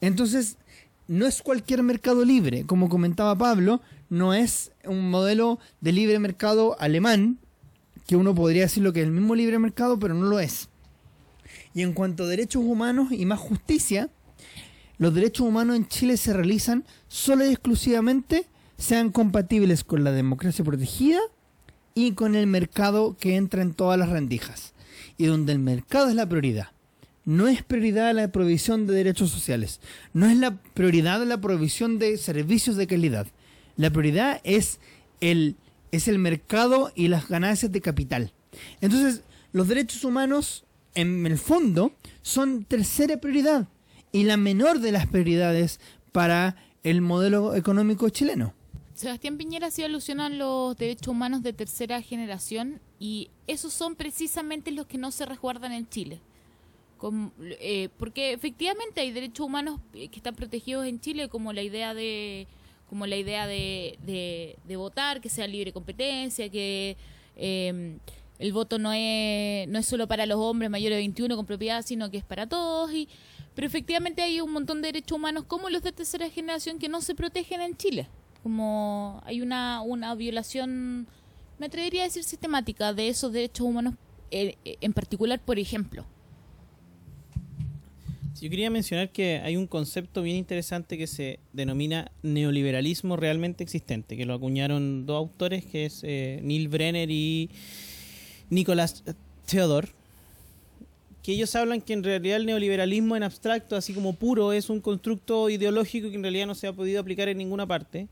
[0.01, 0.57] Entonces,
[1.09, 6.77] no es cualquier mercado libre, como comentaba Pablo, no es un modelo de libre mercado
[6.81, 7.39] alemán,
[8.07, 10.69] que uno podría decir lo que es el mismo libre mercado, pero no lo es.
[11.75, 14.09] Y en cuanto a derechos humanos y más justicia,
[14.99, 18.47] los derechos humanos en Chile se realizan solo y exclusivamente
[18.77, 21.21] sean compatibles con la democracia protegida
[21.95, 24.75] y con el mercado que entra en todas las rendijas.
[25.17, 26.69] Y donde el mercado es la prioridad.
[27.25, 29.81] No es prioridad la provisión de derechos sociales.
[30.13, 33.27] No es la prioridad la provisión de servicios de calidad.
[33.77, 34.81] La prioridad es
[35.21, 35.57] el,
[35.93, 38.33] es el mercado y las ganancias de capital.
[38.81, 40.65] Entonces, los derechos humanos,
[40.95, 43.69] en el fondo, son tercera prioridad
[44.13, 45.81] y la menor de las prioridades
[46.13, 48.55] para el modelo económico chileno.
[48.95, 54.73] Sebastián Piñera hacía alusión a los derechos humanos de tercera generación y esos son precisamente
[54.73, 56.21] los que no se resguardan en Chile.
[57.41, 62.47] Eh, porque efectivamente hay derechos humanos que están protegidos en Chile como la idea de
[62.91, 66.97] como la idea de, de, votar, que sea libre competencia, que
[67.37, 68.01] em,
[68.41, 71.83] el voto no es, no es solo para los hombres mayores de 21 con propiedad,
[71.87, 72.93] sino que es para todos.
[72.93, 73.09] Y,
[73.55, 77.01] pero efectivamente hay un montón de derechos humanos como los de tercera generación que no
[77.01, 78.09] se protegen en Chile.
[78.43, 81.07] Como hay una, una violación,
[81.61, 83.95] me atrevería a decir sistemática, de esos derechos humanos
[84.33, 86.05] eh, en particular, por ejemplo.
[88.41, 94.17] Yo quería mencionar que hay un concepto bien interesante que se denomina neoliberalismo realmente existente,
[94.17, 97.51] que lo acuñaron dos autores, que es eh, Neil Brenner y
[98.49, 99.05] Nicolás
[99.45, 99.91] Theodor,
[101.23, 104.81] que ellos hablan que en realidad el neoliberalismo en abstracto, así como puro, es un
[104.81, 108.09] constructo ideológico que en realidad no se ha podido aplicar en ninguna parte,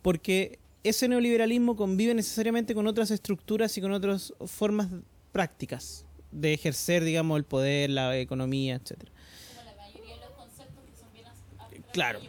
[0.00, 4.88] porque ese neoliberalismo convive necesariamente con otras estructuras y con otras formas
[5.32, 9.12] prácticas de ejercer, digamos, el poder, la economía, etcétera.
[11.92, 12.20] Claro.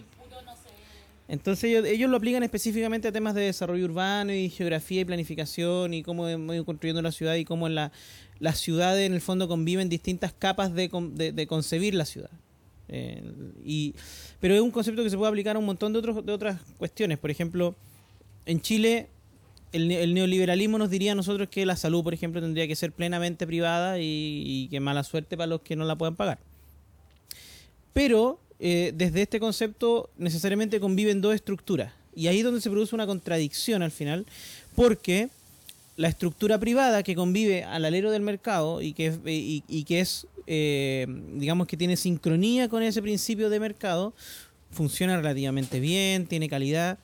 [1.30, 6.04] Entonces ellos, lo aplican específicamente a temas de desarrollo urbano y geografía y planificación y
[6.04, 7.92] cómo hemos ido construyendo la ciudad y cómo en la,
[8.40, 10.90] las ciudades en el fondo conviven distintas capas de,
[11.34, 12.30] de, concebir la ciudad.
[12.90, 13.24] Eh,
[13.64, 13.96] y,
[14.42, 16.60] pero es un concepto que se puede aplicar a un montón de, otros, de otras
[16.78, 17.18] cuestiones.
[17.18, 17.74] Por ejemplo,
[18.46, 19.08] en Chile
[19.74, 23.46] el, neoliberalismo nos diría a nosotros que la salud, por ejemplo, tendría que ser plenamente
[23.48, 26.40] privada y, que mala suerte para los que no la puedan pagar.
[27.92, 31.92] Pero eh, desde este concepto necesariamente conviven dos estructuras.
[32.16, 34.26] Y ahí es donde se produce una contradicción al final,
[34.76, 35.30] porque
[35.98, 41.08] la estructura privada que convive al alero del mercado y que, y, que es, eh,
[41.34, 44.14] digamos que tiene sincronía con ese principio de mercado,
[44.72, 47.00] funciona relativamente bien, tiene calidad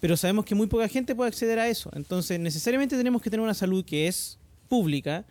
[0.00, 1.90] pero sabemos que muy poca gente puede acceder a eso.
[1.94, 4.38] Entonces, necesariamente tenemos que tener una salud que es
[4.68, 5.24] pública,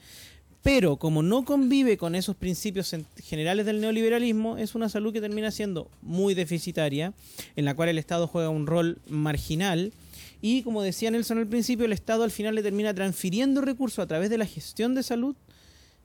[0.66, 5.52] pero como no convive con esos principios generales del neoliberalismo, es una salud que termina
[5.52, 7.14] siendo muy deficitaria,
[7.56, 9.94] en la cual el Estado juega un rol marginal.
[10.42, 14.08] Y como decía Nelson al principio, el Estado al final le termina transfiriendo recursos a
[14.08, 15.36] través de la gestión de salud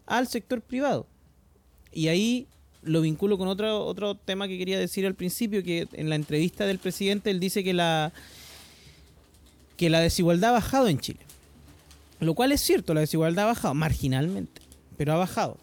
[0.05, 1.07] al sector privado.
[1.91, 2.47] Y ahí
[2.83, 6.67] lo vinculo con otro, otro tema que quería decir al principio, que en la entrevista
[6.67, 8.13] del presidente él dice que la,
[9.81, 11.21] que la desigualdad ha bajado en Chile.
[12.19, 14.61] Lo cual es cierto, la desigualdad ha bajado marginalmente,
[14.99, 15.57] pero ha bajado.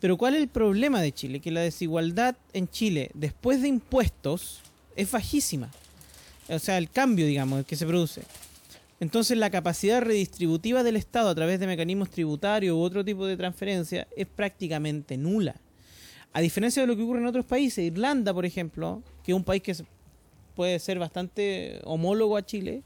[0.00, 1.40] Pero ¿cuál es el problema de Chile?
[1.40, 4.60] Que la desigualdad en Chile, después de impuestos,
[4.96, 5.70] es bajísima.
[6.48, 8.22] O sea, el cambio, digamos, que se produce.
[8.98, 13.36] Entonces la capacidad redistributiva del Estado a través de mecanismos tributarios u otro tipo de
[13.36, 15.54] transferencia es prácticamente nula.
[16.32, 19.44] A diferencia de lo que ocurre en otros países, Irlanda, por ejemplo, que es un
[19.44, 19.76] país que
[20.56, 22.84] puede ser bastante homólogo a Chile,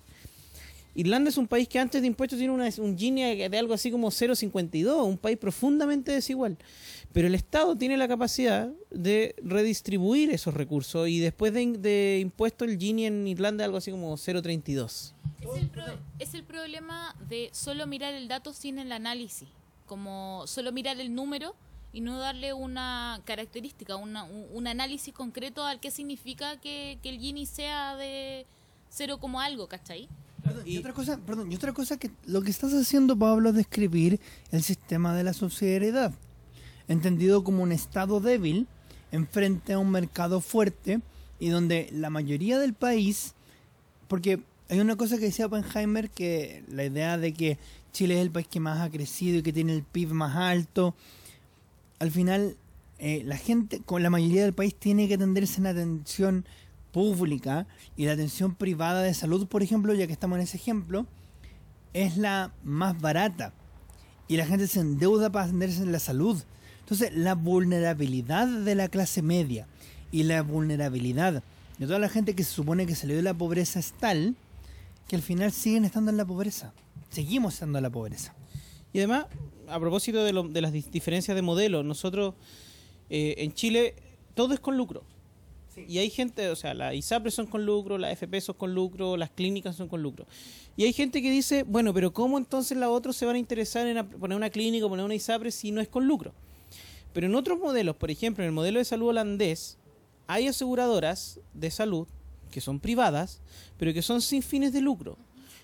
[0.95, 3.91] Irlanda es un país que antes de impuestos tiene una, un Gini de algo así
[3.91, 6.59] como 0,52, un país profundamente desigual.
[7.13, 12.79] Pero el Estado tiene la capacidad de redistribuir esos recursos y después de, impuestos el
[12.79, 14.83] Gini en Irlanda es algo así como 0,32.
[14.89, 15.13] Es,
[16.19, 19.49] es el problema de solo mirar el dato sin el análisis,
[19.87, 21.55] como solo mirar el número
[21.93, 27.19] y no darle una característica, una, un, análisis concreto al que significa que, que el
[27.19, 28.47] Gini sea de
[28.89, 30.09] cero como algo, ¿cachai?
[30.65, 34.21] Y, otra cosa, perdón, y otra cosa que lo que estás haciendo, Pablo, es describir
[34.51, 36.13] el sistema de la subsidiariedad,
[36.89, 38.67] entendido como un estado débil
[39.13, 41.01] enfrente a un mercado fuerte
[41.39, 43.35] y donde la mayoría del país,
[44.09, 47.59] porque hay una cosa que decía Oppenheimer, que la idea de que
[47.93, 50.95] Chile es el país que más ha crecido y que tiene el PIB más alto,
[51.99, 52.57] al final
[52.99, 56.47] eh, la gente, con la mayoría del país, tiene que atenderse en atención
[56.93, 57.67] pública
[57.97, 61.07] y la atención privada de salud, por ejemplo, ya que estamos en ese ejemplo,
[61.93, 63.53] es la más barata.
[64.29, 66.43] Y la gente se endeuda para atenderse en la salud.
[66.81, 69.67] Entonces, la vulnerabilidad de la clase media
[70.11, 71.43] y la vulnerabilidad
[71.79, 74.37] de toda la gente que se supone que salió de la pobreza es tal
[75.09, 76.73] que al final siguen estando en la pobreza.
[77.11, 78.35] Seguimos estando en la pobreza.
[78.93, 79.27] Y además,
[79.69, 82.35] a propósito de, lo- de las diferencias de modelo, nosotros
[83.11, 83.95] eh, en Chile
[84.35, 85.03] todo es con lucro.
[85.77, 89.17] Y hay gente, o sea, las ISAPRES son con lucro, las FP son con lucro,
[89.17, 90.27] las clínicas son con lucro.
[90.77, 93.87] Y hay gente que dice, bueno, pero ¿cómo entonces las otros se van a interesar
[93.87, 96.33] en poner una clínica o poner una ISAPRE si no es con lucro?
[97.13, 99.79] Pero en otros modelos, por ejemplo, en el modelo de salud holandés,
[100.27, 102.07] hay aseguradoras de salud
[102.51, 103.41] que son privadas,
[103.79, 105.19] pero que son sin fines de lucro.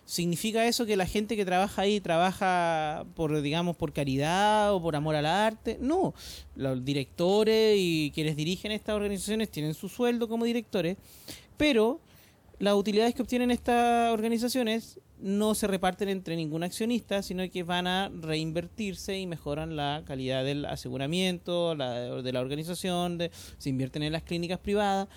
[0.09, 4.97] ¿Significa eso que la gente que trabaja ahí trabaja por, digamos, por caridad o por
[4.97, 5.77] amor al arte?
[5.83, 6.15] No.
[6.57, 10.97] Los directores y quienes dirigen estas organizaciones tienen su sueldo como directores,
[11.59, 12.01] pero
[12.59, 17.87] las utilidades que obtienen estas organizaciones no se reparten entre ningún accionista, sino que van
[17.87, 21.93] a reinvertirse y mejoran la calidad del aseguramiento, la,
[22.23, 25.09] de la organización, de- se invierten en las clínicas privadas.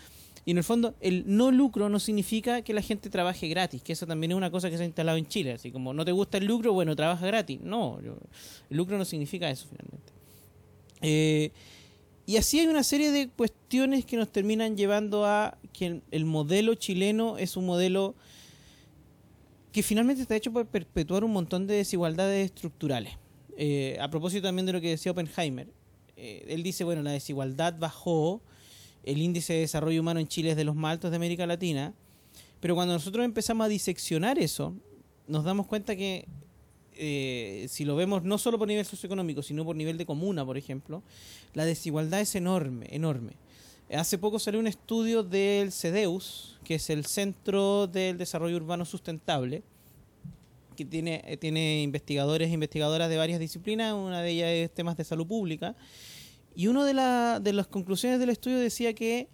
[0.46, 3.94] Y en el fondo, el no lucro no significa que la gente trabaje gratis, que
[3.94, 5.54] eso también es una cosa que se ha instalado en Chile.
[5.54, 7.60] Así como no te gusta el lucro, bueno, trabaja gratis.
[7.62, 8.18] No, yo-
[8.70, 10.12] el lucro no significa eso finalmente.
[11.02, 11.52] Eh,
[12.26, 16.26] y así hay una serie de cuestiones que nos terminan llevando a que el, el
[16.26, 18.16] modelo chileno es un modelo
[19.72, 23.14] que finalmente está hecho para perpetuar un montón de desigualdades estructurales.
[23.58, 25.68] Eh, a propósito también de lo que decía Oppenheimer,
[26.18, 28.42] eh, él dice, bueno, la desigualdad bajó,
[29.04, 31.94] el índice de desarrollo humano en Chile es de los más altos de América Latina,
[32.60, 34.76] pero cuando nosotros empezamos a diseccionar eso,
[35.28, 36.28] nos damos cuenta que
[36.94, 40.58] eh, si lo vemos no solo por nivel socioeconómico, sino por nivel de comuna, por
[40.58, 41.02] ejemplo,
[41.54, 43.34] la desigualdad es enorme, enorme.
[43.92, 49.64] Hace poco salió un estudio del CEDEUS, que es el Centro del Desarrollo Urbano Sustentable,
[50.78, 54.96] que tiene, eh, tiene investigadores e investigadoras de varias disciplinas, una de ellas es temas
[54.96, 55.76] de salud pública,
[56.56, 59.28] y una de, la- de las conclusiones del estudio decía que,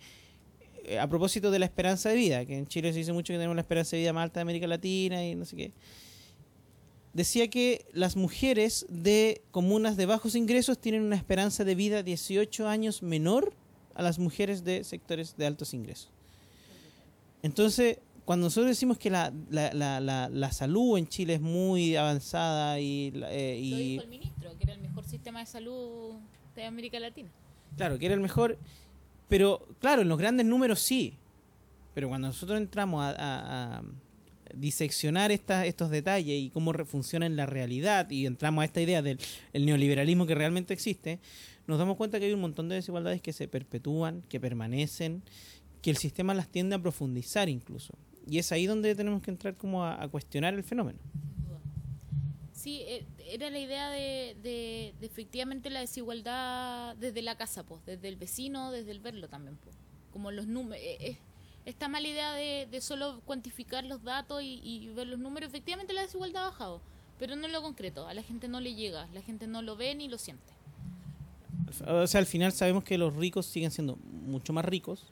[0.84, 3.38] eh, a propósito de la esperanza de vida, que en Chile se dice mucho que
[3.38, 5.74] tenemos la esperanza de vida más alta de América Latina y no sé qué,
[7.14, 12.68] decía que las mujeres de comunas de bajos ingresos tienen una esperanza de vida 18
[12.68, 13.54] años menor
[13.96, 16.12] a las mujeres de sectores de altos ingresos.
[17.42, 23.56] Entonces, cuando nosotros decimos que la, la, salud en Chile es muy avanzada y, eh,
[23.60, 26.16] Lo y dijo el ministro, que era el mejor sistema de salud
[26.62, 27.30] de América Latina.
[27.76, 28.58] Claro, que era el mejor.
[29.30, 31.16] Pero, claro, en los grandes números sí.
[31.94, 33.82] Pero cuando nosotros entramos a,
[34.54, 39.20] diseccionar estos detalles y cómo funciona en la realidad y entramos a esta idea del
[39.52, 41.20] el neoliberalismo que realmente existe,
[41.68, 45.22] nos damos cuenta que hay un montón de desigualdades que se perpetúan, que permanecen,
[45.82, 47.94] que el sistema las tiende a profundizar incluso.
[48.26, 51.00] Y es ahí donde tenemos que entrar como a cuestionar el fenómeno.
[52.68, 58.10] Sí, eh, era la idea de, de- efectivamente la desigualdad desde la casa, pues, desde
[58.10, 59.78] el vecino, desde el verlo también, pues.
[60.12, 60.84] Como los números.
[61.64, 65.94] esta mala idea de, de solo cuantificar los datos y, y ver los números, efectivamente
[65.94, 66.82] la desigualdad ha bajado,
[67.18, 69.78] pero no en lo concreto, a la gente no le llega, la gente no lo
[69.78, 70.57] ve ni lo siente.
[71.88, 75.06] O sea, al final sabemos que los ricos siguen siendo mucho más ricos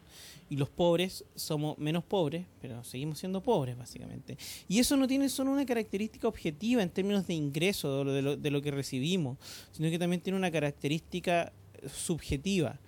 [0.49, 4.38] y los pobres somos menos pobres, pero seguimos siendo pobres básicamente.
[4.68, 8.51] Y eso no tiene solo una característica objetiva en términos de ingreso, de lo, de
[8.51, 9.38] lo- que recibimos,
[9.72, 11.51] sino que también tiene una característica
[11.93, 12.80] subjetiva,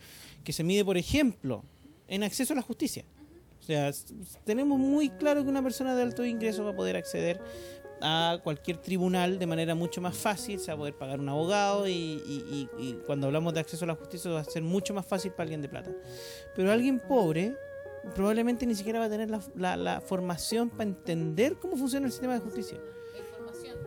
[0.43, 1.63] que se mide, por ejemplo,
[2.07, 3.03] en acceso a la justicia.
[3.59, 3.91] O sea,
[4.45, 7.41] tenemos muy claro que una persona de alto ingreso va a poder acceder
[8.01, 11.87] a cualquier tribunal de manera mucho más fácil, se va a poder pagar un abogado
[11.87, 14.93] y, y- y- y cuando hablamos de acceso a la justicia va a ser mucho
[14.93, 15.91] más fácil para alguien de plata.
[16.55, 17.55] Pero alguien pobre
[18.15, 22.11] probablemente ni siquiera va a tener la, la- la formación para entender cómo funciona el
[22.11, 22.79] sistema de justicia.
[23.17, 23.77] Información.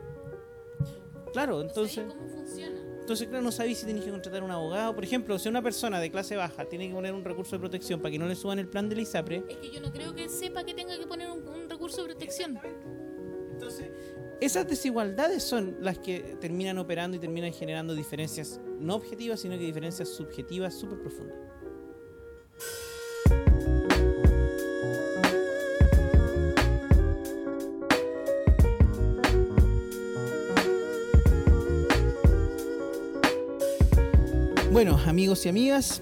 [1.32, 2.04] Claro, entonces...
[2.06, 2.80] cómo funciona.
[3.00, 4.94] Entonces, claro, no sabéis si tenéis que contratar un abogado.
[4.94, 7.98] Por ejemplo, si una persona de clase baja tiene que poner un recurso de protección
[8.00, 10.28] para que no le suban el plan del ISAPRE, Es que yo no creo que
[10.28, 12.56] sepa que tenga que poner un, un recurso de protección.
[13.61, 13.90] Entonces
[14.40, 19.64] esas desigualdades son las que terminan operando y terminan generando diferencias no objetivas, sino que
[19.64, 21.36] diferencias subjetivas súper profundas.
[34.72, 36.00] Bueno, amigos y amigas,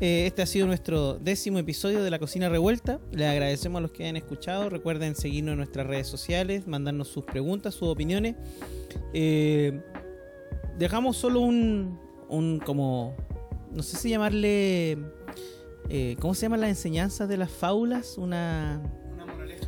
[0.00, 3.00] eh, este ha sido nuestro décimo episodio de La Cocina Revuelta.
[3.12, 4.68] Les agradecemos a los que hayan escuchado.
[4.68, 8.36] Recuerden seguirnos en nuestras redes sociales, mandarnos sus preguntas, sus opiniones.
[9.12, 9.80] Eh,
[10.78, 13.16] dejamos solo un, un como
[13.72, 14.98] no sé si llamarle,
[15.88, 18.18] eh, ¿cómo se llaman las enseñanzas de las fábulas?
[18.18, 18.82] Una,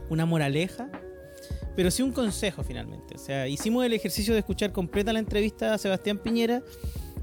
[0.09, 0.91] una moraleja.
[1.77, 3.15] Pero sí un consejo finalmente.
[3.15, 6.63] O sea, hicimos el ejercicio de escuchar completa la entrevista a Sebastián Piñera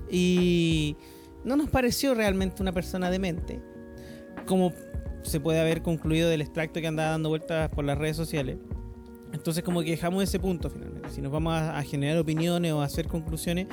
[0.10, 0.96] y
[1.48, 3.62] no nos pareció realmente una persona demente.
[4.46, 4.74] Como
[5.24, 8.58] se puede haber concluido del extracto que andaba dando vueltas por las redes sociales.
[9.34, 11.10] Entonces como que dejamos ese punto finalmente.
[11.10, 13.68] Si nos vamos a, a, generar opiniones o a hacer conclusiones,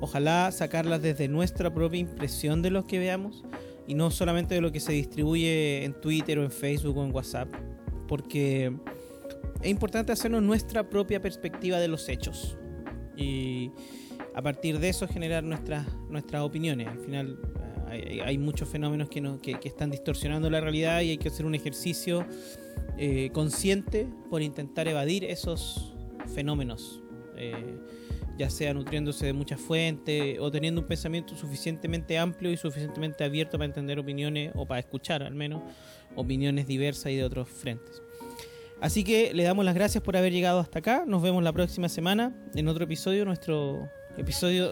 [0.00, 3.44] ojalá sacarlas desde nuestra propia impresión de lo que veamos
[3.86, 7.12] y no solamente de lo que se distribuye en Twitter o en Facebook o en
[7.12, 7.48] WhatsApp.
[8.06, 8.72] Porque
[9.62, 12.56] es importante hacernos nuestra propia perspectiva de los hechos.
[13.16, 13.72] Y
[14.34, 16.88] a partir de eso generar nuestras, nuestras opiniones.
[16.88, 17.38] Al final
[17.90, 21.44] hay, muchos fenómenos que, no, que, que, están distorsionando la realidad y hay que hacer
[21.44, 22.24] un ejercicio
[22.98, 25.94] eh, consciente por intentar evadir esos
[26.34, 27.00] fenómenos,
[27.36, 27.78] eh,
[28.38, 33.58] ya sea nutriéndose de muchas fuentes o teniendo un pensamiento suficientemente amplio y suficientemente abierto
[33.58, 35.62] para entender opiniones o para escuchar al menos
[36.14, 38.02] opiniones diversas y de otros frentes.
[38.80, 41.04] Así que le damos las gracias por haber llegado hasta acá.
[41.06, 43.26] Nos vemos la próxima semana en otro episodio.
[43.26, 44.70] Nuestro episodio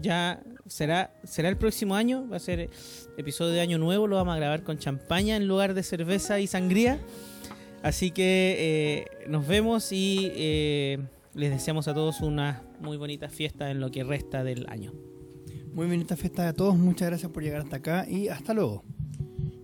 [0.00, 2.28] ya será, será el próximo año.
[2.28, 2.70] Va a ser
[3.16, 4.06] episodio de año nuevo.
[4.06, 6.98] Lo vamos a grabar con champaña en lugar de cerveza y sangría.
[7.82, 10.98] Así que eh, nos vemos y eh,
[11.34, 14.92] les deseamos a todos una muy bonita fiesta en lo que resta del año.
[15.72, 16.76] Muy bonita fiesta a todos.
[16.76, 18.84] Muchas gracias por llegar hasta acá y hasta luego.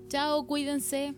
[0.08, 1.14] Chao, cuídense.